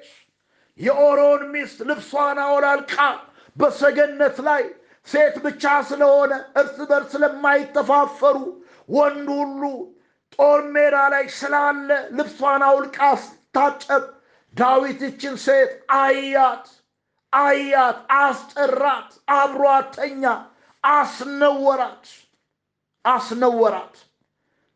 የኦሮን 0.78 1.42
ሚስት 1.52 1.78
ልብሷን 1.88 2.38
አወላልቃ 2.44 2.96
በሰገነት 3.56 4.36
ላይ 4.48 4.62
ሴት 5.06 5.36
ብቻ 5.44 5.64
ስለሆነ 5.90 6.32
እርስ 6.60 6.78
በርስ 6.90 7.10
ስለማይተፋፈሩ 7.14 8.38
ወንድ 8.88 9.28
ሁሉ 9.38 9.62
ጦር 10.32 10.60
ሜዳ 10.74 10.96
ላይ 11.14 11.24
ስላለ 11.38 11.88
ልብሷን 12.16 12.62
አውልቃ 12.68 12.98
ስታጨብ 13.24 14.04
ዳዊት 14.54 15.00
ይችን 15.06 15.34
ሴት 15.46 15.70
አያት 15.98 16.66
አያት፣ 17.38 17.98
አስጠራት፣ 18.20 19.08
አብሯተኛ፣ 19.36 20.24
አስነወራት 20.84 22.06
አስነወራት። 23.04 23.96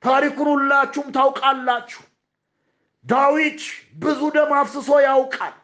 ታሪኩን 0.02 0.48
ሁላችሁም 0.52 1.08
ታውቃላችሁ። 1.16 2.02
ዳዊት 3.04 3.62
ብዙ 4.02 4.20
ደም 4.36 4.50
አፍስሶ 4.58 4.90
ያውቃል። 5.06 5.54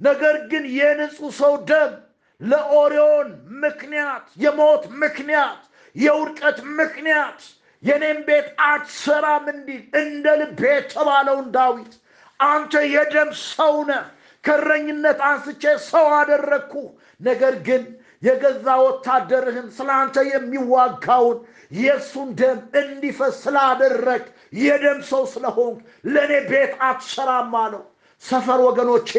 ነገር 0.00 0.36
ግን 0.50 0.64
የንጹሕ 0.78 1.30
ሰው 1.40 1.54
ደም 1.70 1.92
ለኦሪዮን 2.40 3.28
ምክንያት፣ 3.62 4.26
የሞት 4.42 4.84
ምክንያት፣ 5.02 5.60
የውድቀት 5.96 6.58
ምክንያት 6.78 7.40
የኔም 7.82 8.18
ቤት 8.28 8.46
አትሰራም 8.66 9.44
እንዲል 9.52 9.82
እንደ 10.00 10.26
ልቤ 10.40 10.60
የተባለውን 10.72 11.46
ዳዊት 11.56 11.92
አንተ 12.40 12.74
የደም 12.94 13.30
ሰው 13.48 13.74
ነህ፣ 13.90 14.04
ከእረኝነት 14.46 15.20
አንስቼ 15.28 15.62
ሰው 15.86 16.06
አደረግኩ። 16.16 16.74
ነገር 17.20 17.54
ግን 17.66 17.82
የገዛ 18.22 18.66
ወታደርህን 18.82 19.68
ስለ 19.76 19.88
አንተ 20.00 20.16
የሚዋጋውን 20.28 21.38
የእሱን 21.72 22.28
ደም 22.40 22.58
እንዲፈስ 22.80 23.34
ስላደረግ 23.44 24.24
የደም 24.60 25.00
ሰው 25.10 25.22
ስለሆንክ 25.32 25.78
ለእኔ 26.08 26.32
ቤት 26.50 26.72
አትሰራም 26.88 27.52
አለው። 27.62 27.84
ሰፈር 28.22 28.60
ወገኖቼ 28.66 29.10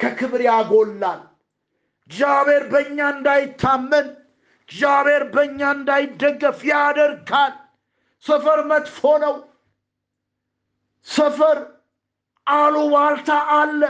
ከክብር 0.00 0.42
ያጎላል። 0.46 1.20
እግዚአብሔር 2.10 2.64
በእኛ 2.72 2.98
እንዳይታመን፣ 3.14 4.06
እግዚአብሔር 4.68 5.24
በእኛ 5.34 5.60
እንዳይደገፍ 5.76 6.58
ያደርጋል። 6.70 7.54
ሰፈር 8.24 8.60
መጥፎ 8.70 9.00
ነው። 9.24 9.34
ሰፈር 11.06 11.58
አሉባልታ 12.46 13.30
አለ፣ 13.56 13.82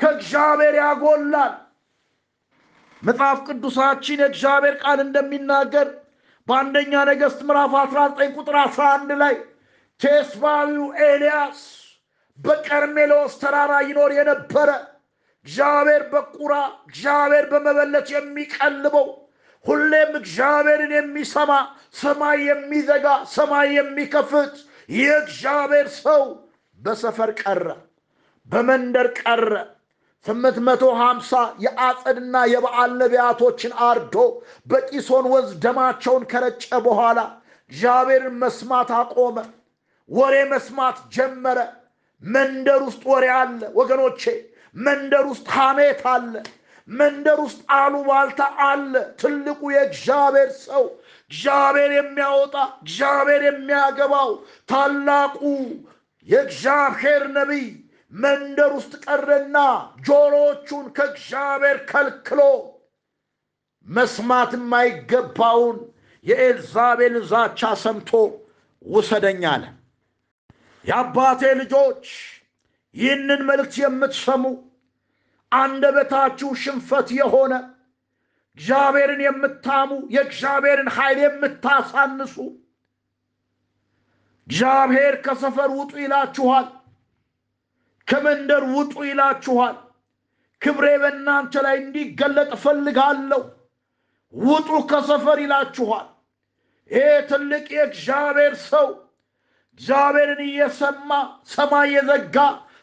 ከእግዚአብሔር 0.00 0.74
ያጎላል። 0.80 1.54
መጽሐፍ 3.02 3.38
ቅዱሳችን 3.48 4.20
የእግዚአብሔር 4.22 4.76
ቃል 4.82 4.98
እንደሚናገር 5.04 5.88
በአንደኛ 6.48 6.92
ነገሥት 7.08 7.40
ምዕራፍ 7.48 7.72
19 7.80 8.36
ቁጥር 8.36 8.56
11 8.62 9.12
ላይ 9.22 9.34
ቴስባዊው 10.00 10.86
ኤልያስ 11.04 11.60
በቀርሜሎስ 12.38 13.32
ተራራ 13.40 13.72
ይኖር 13.86 14.10
የነበረ 14.18 14.70
እግዚአብሔር 15.46 16.02
በቁራ 16.12 16.54
እግዚአብሔር 16.86 17.44
በመበለት 17.52 18.08
የሚቀልበው 18.14 19.08
ሁሌም 19.64 20.12
እግዚአብሔርን 20.20 20.92
የሚሰማ 20.96 21.52
ሰማይ 21.94 22.38
የሚዘጋ 22.48 23.06
ሰማይ 23.32 23.68
የሚከፍት 23.76 24.54
የእግዚአብሔር 24.88 25.88
ሰው 25.98 26.22
በሰፈር 26.80 27.30
ቀረ፣ 27.42 27.66
በመንደር 28.48 29.08
ቀረ። 29.20 29.50
ስምንት 30.26 30.56
መቶ 30.66 30.84
ሀምሳ 31.00 31.30
የአጸድና 31.64 32.36
የበዓል 32.52 32.90
ነቢያቶችን 33.00 33.72
አርዶ 33.86 34.16
በቂሶን 34.66 35.26
ወንዝ 35.32 35.50
ደማቸውን 35.64 36.24
ከረጨ 36.32 36.64
በኋላ 36.86 37.18
እግዚአብሔርን 37.70 38.36
መስማት 38.42 38.90
አቆመ። 38.98 39.36
ወሬ 40.08 40.34
መስማት 40.52 40.98
ጀመረ። 41.14 41.58
መንደር 42.22 42.80
ውስጥ 42.86 43.02
ወሬ 43.10 43.24
አለ 43.36 43.60
ወገኖቼ። 43.78 44.22
መንደር 44.76 45.24
ውስጥ 45.30 45.46
ሐሜት 45.56 46.00
አለ። 46.12 46.32
መንደር 46.88 47.38
ውስጥ 47.44 47.60
አሉባልታ 47.76 48.40
አለ። 48.66 48.92
ትልቁ 49.20 49.60
የእግዚአብሔር 49.74 50.50
ሰው 50.64 50.84
እግዚአብሔር 51.30 51.90
የሚያወጣ 51.96 52.54
እግዚአብሔር 52.80 53.42
የሚያገባው 53.48 54.30
ታላቁ 54.68 55.40
የእግዚአብሔር 56.28 57.22
ነቢይ 57.36 57.66
መንደር 58.12 58.70
ውስጥ 58.76 58.92
ቀረና 59.04 59.56
ጆሮቹን 60.06 60.86
ከእግዚአብሔር 60.96 61.78
ከልክሎ 61.90 62.40
መስማት 63.86 64.52
የማይገባውን 64.56 65.78
የኤልዛቤልን 66.24 67.26
ዛቻ 67.30 67.70
ሰምቶ 67.82 68.10
ውሰደኝ 68.86 69.42
አለ። 69.52 69.64
የአባቴ 70.84 71.42
ልጆች 71.60 72.04
ይህንን 72.94 73.40
መልእክት 73.48 73.74
የምትሰሙ 73.80 74.44
አንደበታችሁ 75.52 76.48
ሽንፈት 76.62 77.08
የሆነ 77.18 77.54
እግዚአብሔርን 78.58 79.20
የምታሙ 79.24 79.90
የእግዚአብሔርን 80.14 80.88
ኃይል 80.96 81.18
የምታሳንሱ 81.24 82.34
እግዚአብሔር 84.48 85.14
ከሰፈር 85.24 85.70
ውጡ 85.78 85.92
ይላችኋል። 86.02 86.66
ከመንደር 88.08 88.62
ውጡ 88.74 88.94
ይላችኋል። 89.08 89.76
ክብሬ 90.62 90.86
በእናንተ 91.02 91.54
ላይ 91.66 91.76
እንዲገለጥ 91.82 92.48
እፈልጋለሁ። 92.56 93.42
ውጡ 94.34 94.70
ከሰፈር 94.90 95.38
ይላችኋል። 95.44 96.06
ይሄ 96.90 97.00
ትልቅ 97.30 97.66
የእግዚአብሔር 97.74 98.54
ሰው 98.68 98.88
እግዚአብሔርን 99.80 100.40
እየሰማ 100.46 101.10
ሰማይ 101.50 101.88
የዘጋ 101.94 102.36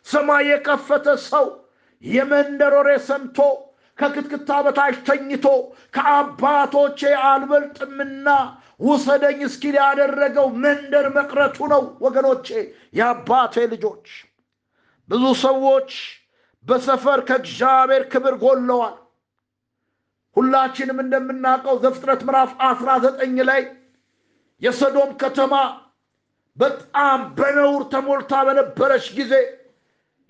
ሰማይ 0.07 0.43
የከፈተ 0.49 1.07
ሰው 1.26 1.47
የመንደር 2.03 2.73
ወሬ 2.78 2.89
ሰምቶ 3.07 3.38
ከክትክታ 3.97 4.49
በታች 4.65 4.95
ተኝቶ 5.07 5.45
ከአባቶቼ 5.95 6.99
አልበልጥምና 7.26 8.28
ውሰደኝ 8.82 9.39
እስኪል 9.47 9.76
ያደረገው 9.82 10.47
መንደር 10.63 11.05
መቅረቱ 11.17 11.67
ነው። 11.73 11.84
ወገኖቼ 12.05 12.47
የአባቴ 12.99 13.65
ልጆች 13.73 14.07
ብዙ 15.09 15.23
ሰዎች 15.41 15.91
በሰፈር 16.65 17.19
ከእግዚአብሔር 17.27 18.03
ክብር 18.11 18.35
ጎለዋል። 18.43 18.95
ሁላችንም 20.35 20.97
እንደምናውቀው 21.03 21.75
ዘፍጥረት 21.83 22.21
ምዕራፍ 22.27 22.51
አስራ 22.69 22.89
ዘጠኝ 23.03 23.35
ላይ 23.49 23.61
የሰዶም 24.61 25.11
ከተማ 25.21 25.53
በጣም 26.57 27.19
በነውር 27.37 27.83
ተሞልታ 27.93 28.33
በነበረች 28.47 29.05
ጊዜ 29.17 29.33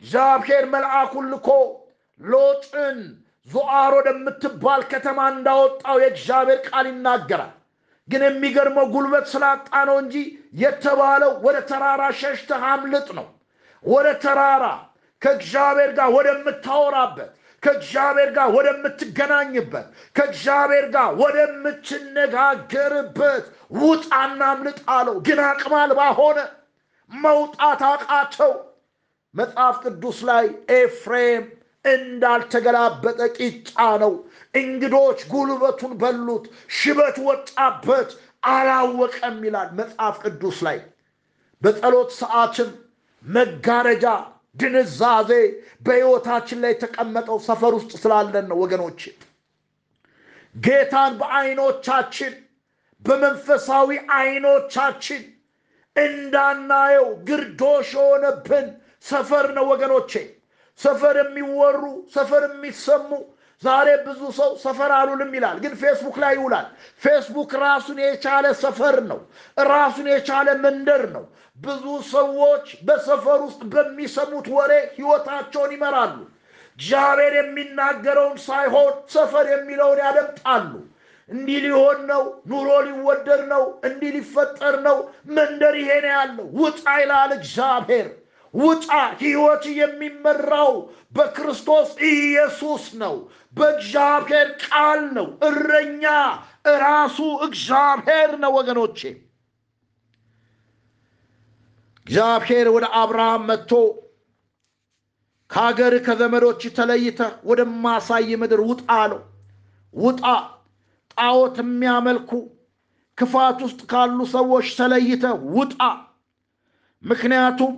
እግዚአብሔር 0.04 0.64
መልአኩን 0.74 1.26
ልኮ 1.34 1.50
ሎጥን 2.22 2.98
ዞአር 3.48 3.94
ወደምትባል 3.98 4.82
ከተማ 4.92 5.20
እንዳወጣው 5.34 5.98
የእግዚአብሔር 6.02 6.60
ቃል 6.68 6.86
ይናገራል። 6.92 7.54
ግን 8.08 8.24
የሚገርመው 8.26 8.86
ጉልበት 8.94 9.26
ስላጣ 9.32 9.72
ነው 9.90 9.98
እንጂ 10.02 10.16
የተባለው 10.62 11.32
ወደ 11.46 11.58
ተራራ 11.70 12.04
ሸሽተህ 12.20 12.64
አምልጥ 12.72 13.08
ነው። 13.20 13.28
ወደ 13.84 14.08
ተራራ 14.24 14.66
ከእግዚአብሔር 15.22 15.92
ጋር 15.98 16.10
ወደምታወራበት 16.16 17.32
ከእግዚአብሔር 17.64 18.30
ጋር 18.36 18.48
ወደምትገናኝበት 18.56 19.86
ከእግዚአብሔር 20.16 20.86
ጋር 20.96 21.10
ወደምትነጋገርበት 21.22 23.44
ውጣና 23.80 24.42
አለው። 24.92 25.16
ግን 25.28 25.40
አቅም 25.46 25.74
አልባ 25.80 26.00
ሆነ፣ 26.20 26.38
መውጣት 27.12 27.82
አቃተው። 27.90 28.54
መጽሐፍ 29.34 29.76
ቅዱስ 29.86 30.18
ላይ 30.30 30.46
ኤፍሬም 30.76 31.44
እንዳልተገላበጠ 31.86 33.20
ቂጣ 33.38 33.70
ነው፣ 34.04 34.14
እንግዶች 34.54 35.20
ጉልበቱን 35.32 35.94
በሉት፣ 36.02 36.46
ሽበት 36.78 37.18
ወጣበት፣ 37.28 38.10
አላወቀም 38.48 39.38
ይላል 39.46 39.70
መጽሐፍ 39.80 40.16
ቅዱስ 40.24 40.58
ላይ። 40.68 40.78
በጸሎት 41.62 42.10
ሰዓትም 42.22 42.70
መጋረጃ 43.26 44.06
ድንዛዜ 44.58 45.32
በሕይወታችን 45.86 46.60
ላይ 46.64 46.72
የተቀመጠው 46.74 47.38
ሰፈር 47.48 47.74
ውስጥ 47.78 47.92
ስላለን 48.02 48.46
ነው 48.52 48.58
ወገኖች። 48.64 49.02
ጌታን 50.56 51.14
በዐይኖቻችን 51.22 52.34
በመንፈሳዊ 53.04 53.90
ዐይኖቻችን 54.16 55.24
እንዳናየው 55.96 57.08
ግርዶሽ 57.28 57.90
የሆነብን 57.98 58.68
ሰፈር 59.06 59.46
ነው 59.58 59.66
ወገኖቼ። 59.72 60.14
ሰፈር 60.80 61.16
የሚወሩ 61.22 61.82
ሰፈር 62.16 62.44
የሚሰሙ 62.48 63.10
ዛሬ 63.64 63.88
ብዙ 64.06 64.22
ሰው 64.38 64.50
ሰፈር 64.64 64.92
አሉልም 64.96 65.32
ይላል፣ 65.38 65.58
ግን 65.64 65.74
ፌስቡክ 65.82 66.16
ላይ 66.24 66.34
ይውላል። 66.38 66.68
ፌስቡክ 67.02 67.52
ራሱን 67.64 68.00
የቻለ 68.04 68.46
ሰፈር 68.62 68.98
ነው፣ 69.12 69.20
ራሱን 69.70 70.08
የቻለ 70.14 70.48
መንደር 70.64 71.04
ነው። 71.16 71.26
ብዙ 71.60 71.84
ሰዎች 72.12 72.66
በሰፈር 72.88 73.40
ውስጥ 73.46 73.62
በሚሰሙት 73.74 74.48
ወሬ 74.56 74.72
ሕይወታቸውን 74.96 75.72
ይመራሉ። 75.76 76.16
እግዚአብሔር 76.80 77.34
የሚናገረውን 77.38 78.38
ሳይሆን 78.46 78.94
ሰፈር 79.14 79.46
የሚለውን 79.54 80.00
ያደምጣሉ። 80.06 80.72
እንዲህ 81.30 81.60
ሊሆን 81.66 82.00
ነው፣ 82.10 82.24
ኑሮ 82.50 82.70
ሊወደድ 82.88 83.42
ነው፣ 83.52 83.64
እንዲህ 83.88 84.12
ሊፈጠር 84.16 84.76
ነው፣ 84.88 84.98
መንደር 85.30 85.76
ይሄ 85.80 85.90
ነው 86.04 86.12
ያለው። 86.16 86.48
ውጣ 86.60 86.84
ይላል 87.02 87.32
እግዚአብሔር። 87.38 88.08
ውጣ። 88.56 88.88
ሕይወት 89.20 89.64
የሚመራው 89.78 90.74
በክርስቶስ 91.16 91.90
ኢየሱስ 92.10 92.86
ነው፣ 93.02 93.16
በእግዚአብሔር 93.56 94.48
ቃል 94.64 95.02
ነው። 95.18 95.28
እረኛ 95.48 96.04
ራሱ 96.84 97.18
እግዚአብሔር 97.48 98.32
ነው 98.44 98.52
ወገኖቼ። 98.58 99.00
እግዚአብሔር 102.06 102.68
ወደ 102.74 102.86
አብርሃም 103.00 103.46
መጥቶ 103.50 103.72
ከሀገር 105.50 105.94
ከዘመዶች 106.06 106.62
ተለይተህ 106.78 107.32
ወደማሳይ 107.48 108.30
ምድር 108.42 108.62
ውጣ 108.70 108.82
አለው። 108.98 109.22
ውጣ 109.94 110.22
ጣዖት 111.14 111.58
የሚያመልኩ 111.62 112.32
ክፋት 113.18 113.60
ውስጥ 113.66 113.82
ካሉ 113.92 114.20
ሰዎች 114.34 114.68
ተለይተህ 114.80 115.36
ውጣ። 115.58 115.80
ምክንያቱም 117.04 117.74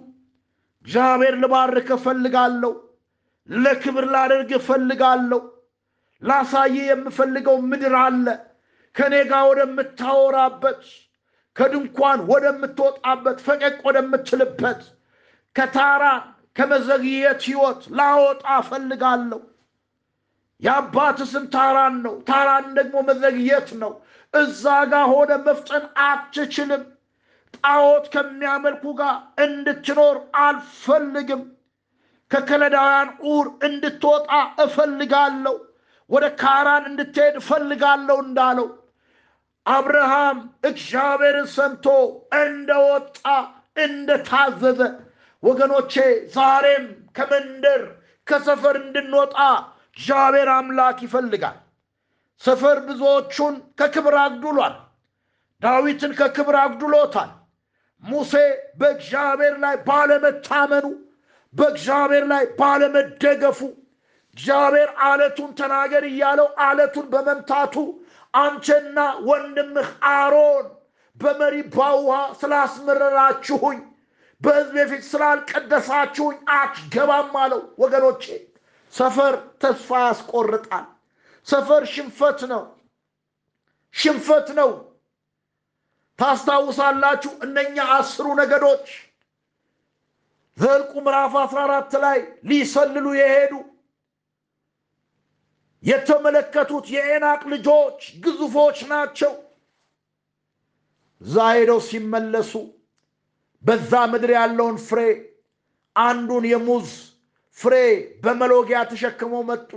እግዚአብሔር 0.87 1.35
ልባርክ 1.41 1.89
እፈልጋለሁ፣ 1.95 2.73
ለክብር 3.49 4.05
ላደርግ 4.13 4.51
እፈልጋለሁ። 4.57 5.41
ላሳይ 6.21 6.75
የምፈልገው 6.85 7.57
ምድር 7.69 7.95
አለ 8.01 8.25
ከእኔ 8.95 9.15
ጋር 9.29 9.43
ወደምታወራበት 9.49 10.81
ከድንኳን 11.55 12.19
ወደምትወጣበት 12.31 13.37
ፈቀቅ 13.45 13.75
ወደምትልበት 13.87 14.81
ከታራ 15.55 16.03
ከመዘግየት 16.55 17.41
ሕይወት 17.47 17.81
ላወጣ 17.97 18.45
እፈልጋለሁ። 18.61 19.41
የአባት 20.61 21.19
ስም 21.31 21.45
ታራን 21.53 21.95
ነው። 22.05 22.15
ታራን 22.29 22.67
ደግሞ 22.77 22.95
መዘግየት 23.09 23.69
ነው። 23.81 23.91
እዛ 24.33 24.63
ጋር 24.91 25.05
ሆነ 25.11 25.31
መፍጠን 25.45 25.85
አትችልም። 26.05 26.83
ጣዖት 27.53 28.05
ከሚያመልኩ 28.13 28.83
ጋር 28.99 29.15
እንድትኖር 29.45 30.15
አልፈልግም። 30.43 31.43
ከከለዳውያን 32.31 33.09
ዑር 33.27 33.47
እንድትወጣ 33.67 34.29
እፈልጋለሁ። 34.63 35.55
ወደ 36.09 36.25
ካራን 36.41 36.83
እንድትሄድ 36.89 37.35
እፈልጋለሁ 37.41 38.17
እንዳለው 38.25 38.67
አብርሃም 39.65 40.37
እግዚአብሔርን 40.63 41.47
ሰምቶ 41.55 41.85
እንደወጣ 42.41 43.23
እንደታዘዘ 43.77 44.79
ወገኖቼ 45.43 45.93
ዛሬም 46.35 46.85
ከመንደር 47.17 47.81
ከሰፈር 48.27 48.75
እንድንወጣ 48.81 49.35
እግዚአብሔር 49.89 50.49
አምላክ 50.55 50.97
ይፈልጋል። 51.05 51.57
ሰፈር 52.41 52.77
ብዙዎቹን 52.87 53.55
ከክብር 53.79 54.15
አግዱሏል። 54.23 54.75
ዳዊትን 55.61 56.11
ከክብር 56.19 56.55
አግዱሎታል። 56.61 57.31
ሙሴ 58.03 58.33
በእግዚአብሔር 58.79 59.55
ላይ 59.63 59.75
ባለመታመኑ፣ 59.87 60.85
በእግዚአብሔር 61.53 62.25
ላይ 62.31 62.43
ባለመደገፉ 62.59 63.59
እግዚአብሔር 64.37 64.89
አለቱን 65.05 65.51
ተናገር 65.59 66.03
እያለው 66.09 66.49
አለቱን 66.65 67.05
በመምታቱ 67.13 67.75
አንቺና 68.33 68.97
ወንድምህ 69.27 69.87
አሮን 70.11 70.65
በመሪባ 71.17 71.77
ውሃ 71.99 72.17
ስላስመረራችሁኝ 72.41 73.79
በሕዝቤ 74.41 74.77
ፊት 74.89 75.03
ስላልቀደሳችሁኝ 75.11 76.37
አትገባም 76.57 77.33
አለው። 77.43 77.61
ወገኖቼ 77.81 78.23
ሰፈር 78.93 79.33
ተስፋ 79.61 79.89
ያስቆርጣል። 80.05 80.85
ሰፈር 81.47 81.83
ሽንፈት 81.93 82.39
ነው፣ 82.51 82.63
ሽንፈት 83.95 84.47
ነው። 84.59 84.69
ታስታውሳላችሁ 86.19 87.31
እነኛ 87.45 87.75
አስሩ 87.95 88.27
ነገዶች 88.39 88.85
ዘኍልቍ 90.57 90.91
ምዕራፍ 91.05 91.33
14 91.41 91.97
ላይ 92.03 92.19
ሊሰልሉ 92.49 93.07
የሄዱ 93.17 93.53
የተመለከቱት 95.83 96.85
የኤናቅ 96.93 97.41
ልጆች 97.53 97.99
ግዙፎች 98.23 98.77
ናቸው። 98.91 99.33
እዛ 101.21 101.35
ሄደው 101.51 101.79
ሲመለሱ 101.87 102.51
በዛ 103.63 103.91
ምድር 104.11 104.31
ያለውን 104.37 104.77
ፍሬ 104.87 104.99
አንዱን 105.95 106.45
የሙዝ 106.51 106.89
ፍሬ 107.57 107.75
በመሎጊያ 108.23 108.79
ተሸክመው 108.89 109.43
መጡ። 109.49 109.69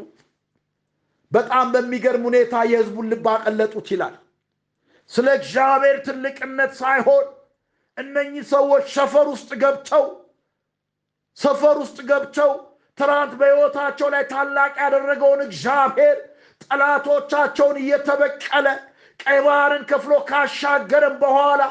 በጣም 1.32 1.66
በሚገርም 1.74 2.24
ሁኔታ 2.28 2.54
የሕዝቡን 2.70 3.08
ልብ 3.12 3.26
አቀለጡት 3.34 3.88
ይላል። 3.94 4.16
ስለ 5.10 5.28
እግዚአብሔር 5.38 5.96
ትልቅነት 6.06 6.72
ሳይሆን 6.80 7.26
እነኚህ 7.98 8.42
ሰዎች 8.52 8.84
ሰፈር 8.96 9.26
ውስጥ 9.34 9.50
ገብተው 9.62 10.04
ሰፈር 11.38 11.76
ውስጥ 11.82 11.98
ገብተው 12.10 12.52
ትናንት 12.98 13.32
በሕይወታቸው 13.40 14.08
ላይ 14.14 14.22
ታላቅ 14.32 14.72
ያደረገውን 14.84 15.40
እግዚአብሔር 15.46 16.16
ጠላቶቻቸውን 16.64 17.76
እየተበቀለ 17.82 18.66
ቀይ 19.20 19.38
ባህርን 19.46 19.84
ከፍሎ 19.90 20.12
ካሻገረም 20.30 21.16
በኋላ 21.22 21.62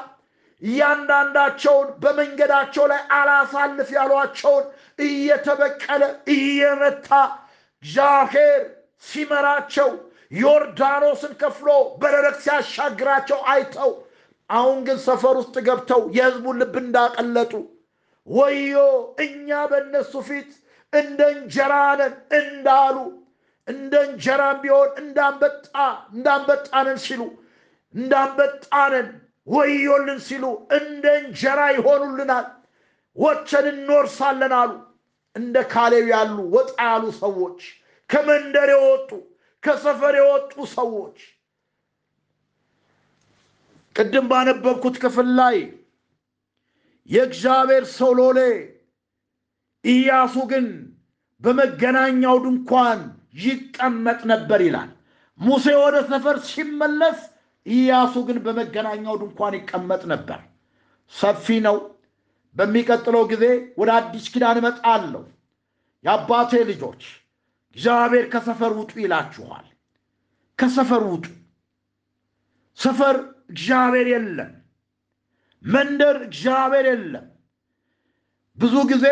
እያንዳንዳቸውን 0.62 1.88
በመንገዳቸው 2.02 2.86
ላይ 2.92 3.02
አላሳልፍ 3.18 3.90
ያሏቸውን 3.98 4.66
እየተበቀለ 5.00 6.04
እየመታ 6.36 7.10
እግዚአብሔር 7.84 8.62
ሲመራቸው 9.04 9.90
ዮርዳኖስን 10.32 11.34
ከፍሎ 11.42 11.70
በደረቅ 12.02 12.36
ሲያሻግራቸው 12.44 13.40
አይተው 13.54 13.92
አሁን 14.50 14.78
ግን 14.88 14.98
ሰፈር 15.06 15.36
ውስጥ 15.42 15.56
ገብተው 15.68 16.02
የሕዝቡን 16.18 16.60
ልብ 16.62 16.76
እንዳቀለጡ 16.82 17.54
ወዮ 18.28 18.76
እኛ 19.26 19.50
በእነሱ 19.72 20.14
ፊት 20.28 20.52
እንደ 20.94 21.20
እንጀራ 21.36 21.74
እንዳሉ 22.40 22.98
እንደ 23.68 23.94
እንጀራም 24.08 24.58
ቢሆን 24.62 24.92
እንዳንበጣ 25.02 25.66
እንዳንበጣነን 26.14 27.00
ሲሉ 27.06 27.22
እንዳንበጣነን 27.94 29.10
ወዮልን 29.48 30.20
ሲሉ 30.28 30.46
እንደ 30.78 31.06
እንጀራ 31.22 31.60
ይሆኑልናል፣ 31.76 32.48
ወቸን 33.18 33.66
እንወርሳለን 33.72 34.54
አሉ። 34.60 34.72
እንደ 35.36 35.56
ካሌብ 35.72 36.06
ያሉ 36.14 36.38
ወጣ 36.56 36.76
ያሉ 36.88 37.06
ሰዎች፣ 37.22 37.60
ከመንደር 38.10 38.70
የወጡ 38.76 39.10
ከሰፈር 39.64 40.16
የወጡ 40.20 40.54
ሰዎች 40.74 41.18
ቅድም 43.96 44.26
ባነበብኩት 44.32 44.96
ክፍል 45.04 45.30
ላይ 45.40 45.58
የእግዚአብሔር 47.10 47.84
ሰው 47.96 48.12
ሎሌ 48.20 48.40
ኢያሱ 49.84 50.36
ግን 50.52 50.66
በመገናኛው 51.42 52.36
ድንኳን 52.46 53.00
ይቀመጥ 53.44 54.20
ነበር 54.32 54.60
ይላል። 54.68 54.90
ሙሴ 55.40 55.66
ወደ 55.82 55.98
ሰፈር 56.10 56.38
ሲመለስ 56.48 57.20
ኢያሱ 57.66 58.16
ግን 58.28 58.38
በመገናኛው 58.46 59.16
ድንኳን 59.22 59.54
ይቀመጥ 59.60 60.02
ነበር። 60.14 60.40
ሰፊ 61.14 61.46
ነው። 61.68 61.78
በሚቀጥለው 62.56 63.24
ጊዜ 63.32 63.44
ወደ 63.80 63.90
አዲስ 63.98 64.26
ኪዳን 64.34 64.60
እመጣለሁ። 64.62 65.24
የአባቴ 66.06 66.52
ልጆች 66.70 67.02
እግዚአብሔር 67.76 68.26
ከሰፈር 68.34 68.72
ውጡ 68.80 68.92
ይላችኋል። 69.02 69.66
ከሰፈር 70.60 71.04
ውጡ። 71.12 71.26
ሰፈር 72.78 73.18
እግዚአብሔር 73.50 74.08
የለም። 74.14 74.52
መንደር 75.64 76.18
እግዚአብሔር 76.28 76.86
የለም። 76.92 77.28
ብዙ 78.58 78.76
ጊዜ 78.92 79.06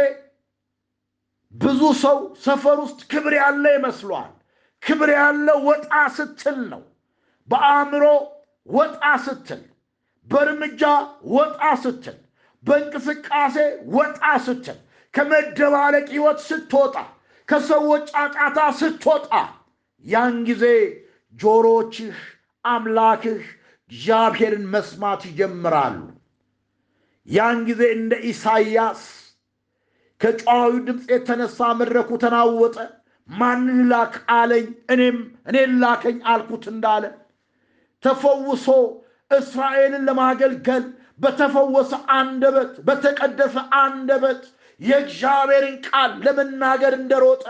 ብዙ 1.54 1.82
ሰው 2.02 2.18
ሰፈር 2.46 2.78
ውስጥ 2.84 3.00
ክብር 3.12 3.34
ያለ 3.40 3.66
ይመስሏል። 3.76 4.32
ክብር 4.84 5.10
ያለው 5.16 5.60
ወጣ 5.68 5.88
ስትል 6.16 6.58
ነው። 6.72 6.82
በአእምሮ 7.50 8.04
ወጣ 8.70 8.96
ስትል፣ 9.26 9.62
በእርምጃ 10.28 10.82
ወጣ 11.34 11.62
ስትል፣ 11.84 12.18
በእንቅስቃሴ 12.64 13.56
ወጣ 13.96 14.18
ስትል፣ 14.46 14.78
ከመደባለቅ 15.14 16.06
ሕይወት 16.14 16.40
ስትወጣ 16.48 16.96
ከሰዎች 17.50 18.06
ጫጫታ 18.14 18.60
ስትወጣ 18.80 19.32
ያን 20.06 20.36
ጊዜ 20.48 20.64
ጆሮችህ 21.36 22.18
አምላክህ 22.66 23.42
እግዚአብሔርን 23.92 24.66
መስማት 24.74 25.22
ይጀምራሉ። 25.30 25.98
ያን 27.28 27.60
ጊዜ 27.70 27.82
እንደ 27.96 28.14
ኢሳይያስ 28.30 29.02
ከጨዋዊ 30.22 30.74
ድምፅ 30.88 31.06
የተነሳ 31.14 31.60
መድረኩ 31.80 32.10
ተናወጠ፣ 32.24 32.76
ማንን 33.30 33.80
ላክ 33.92 34.14
አለኝ፣ 34.36 34.66
እኔም 34.94 35.18
እኔን 35.50 35.72
ላከኝ 35.82 36.18
አልኩት 36.34 36.64
እንዳለ 36.74 37.04
ተፈውሶ 38.04 38.66
እስራኤልን 39.32 40.06
ለማገልገል 40.10 40.84
በተፈወሰ 41.20 41.92
አንደበት 42.18 42.74
በተቀደሰ 42.88 43.56
አንደበት 43.82 44.42
የእግዚአብሔርን 44.82 45.76
ቃል 45.88 46.12
ለመናገር 46.26 46.94
እንደሮጠ 47.00 47.44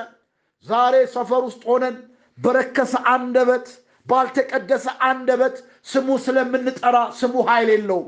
ዛሬ 0.66 0.96
ሰፈር 1.16 1.42
ውስጥ 1.48 1.62
ሆነን 1.70 1.96
በረከሰ 2.38 2.94
አንደበት 3.14 3.68
ባልተቀደሰ 4.08 4.88
አንደበት 5.08 5.56
ስሙ 5.92 6.08
ስለምንጠራ 6.26 6.98
ስሙ 7.20 7.36
ኃይል 7.50 7.70
የለውም። 7.74 8.08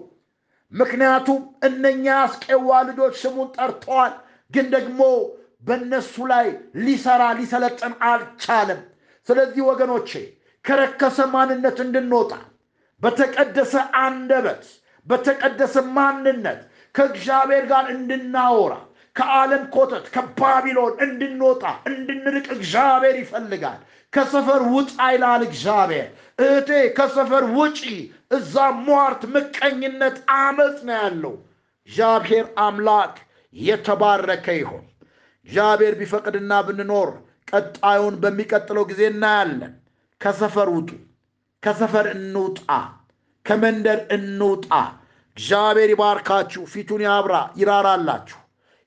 ምክንያቱም 0.73 1.39
እነኛ 1.67 2.05
አስቄዋ 2.23 2.69
ልጆች 2.89 3.15
ስሙን 3.23 3.47
ጠርተዋል፣ 3.57 4.13
ግን 4.53 4.65
ደግሞ 4.75 5.01
በእነሱ 5.67 6.13
ላይ 6.31 6.47
ሊሰራ 6.83 7.23
ሊሰለጥን 7.39 7.93
አልቻለም። 8.09 8.81
ስለዚህ 9.27 9.61
ወገኖቼ 9.69 10.11
ከረከሰ 10.65 11.19
ማንነት 11.33 11.77
እንድንወጣ 11.85 12.31
በተቀደሰ 13.01 13.73
አንደበት 14.03 14.63
በተቀደሰ 15.07 15.75
ማንነት 15.97 16.61
ከእግዚአብሔር 16.95 17.65
ጋር 17.71 17.85
እንድናወራ 17.93 18.73
ከዓለም 19.19 19.63
ኮተት 19.73 20.05
ከባቢሎን 20.13 20.93
እንድንወጣ 21.05 21.63
እንድንርቅ 21.89 22.45
እግዚአብሔር 22.55 23.15
ይፈልጋል። 23.21 23.79
ከሰፈር 24.13 24.61
ውጣ 24.73 24.97
ይላል 25.13 25.41
እግዚአብሔር። 25.47 26.07
እህቴ 26.39 26.69
ከሰፈር 26.97 27.43
ውጪ፣ 27.57 27.79
እዛ 28.37 28.53
ሟርት፣ 28.85 29.21
ምቀኝነት፣ 29.33 30.15
አመፅ 30.37 30.77
ነው 30.87 30.95
ያለው። 30.99 31.35
እግዚአብሔር 31.89 32.45
አምላክ 32.65 33.13
የተባረከ 33.55 34.47
ይሆን። 34.59 34.85
እግዚአብሔር 35.49 35.93
ቢፈቅድና 35.99 36.51
ብንኖር 36.67 37.09
ቀጣዩን 37.51 38.15
በሚቀጥለው 38.23 38.83
ጊዜ 38.89 39.01
እናያለን። 39.11 39.73
ከሰፈር 40.21 40.69
ውጡ፣ 40.75 40.89
ከሰፈር 41.63 42.07
እንውጣ፣ 42.15 42.59
ከመንደር 43.45 43.99
እንውጣ። 44.15 44.69
እግዚአብሔር 45.37 45.89
ይባርካችሁ፣ 45.93 46.63
ፊቱን 46.71 47.01
ያብራ፣ 47.07 47.33
ይራራላችሁ። 47.59 48.39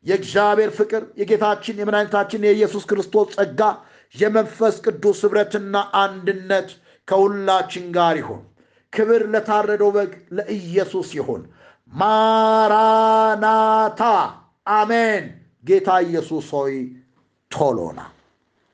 የእግዚአብሔር 0.05 0.71
ፍቅር 0.79 1.03
የጌታችን 1.21 1.79
የመድኃኒታችን 1.81 2.47
የኢየሱስ 2.47 2.85
ክርስቶስ 2.91 3.29
ጸጋ 3.37 3.61
የመንፈስ 4.15 4.77
ቅዱስ 4.87 5.21
ኅብረትና 5.27 5.77
አንድነት 6.01 6.71
ከሁላችን 7.09 7.85
ጋር 7.97 8.17
ይሁን። 8.21 8.41
ክብር 8.93 9.23
ለታረደው 9.33 9.91
በግ 9.97 10.11
ለኢየሱስ 10.39 11.11
ይሁን። 11.19 11.43
ማራናታ 11.93 14.03
አሜን። 14.73 15.25
ጌታ 15.65 15.89
ኢየሱስ 16.07 16.47
ሆይ 16.57 16.75
ቶሎና 17.51 18.01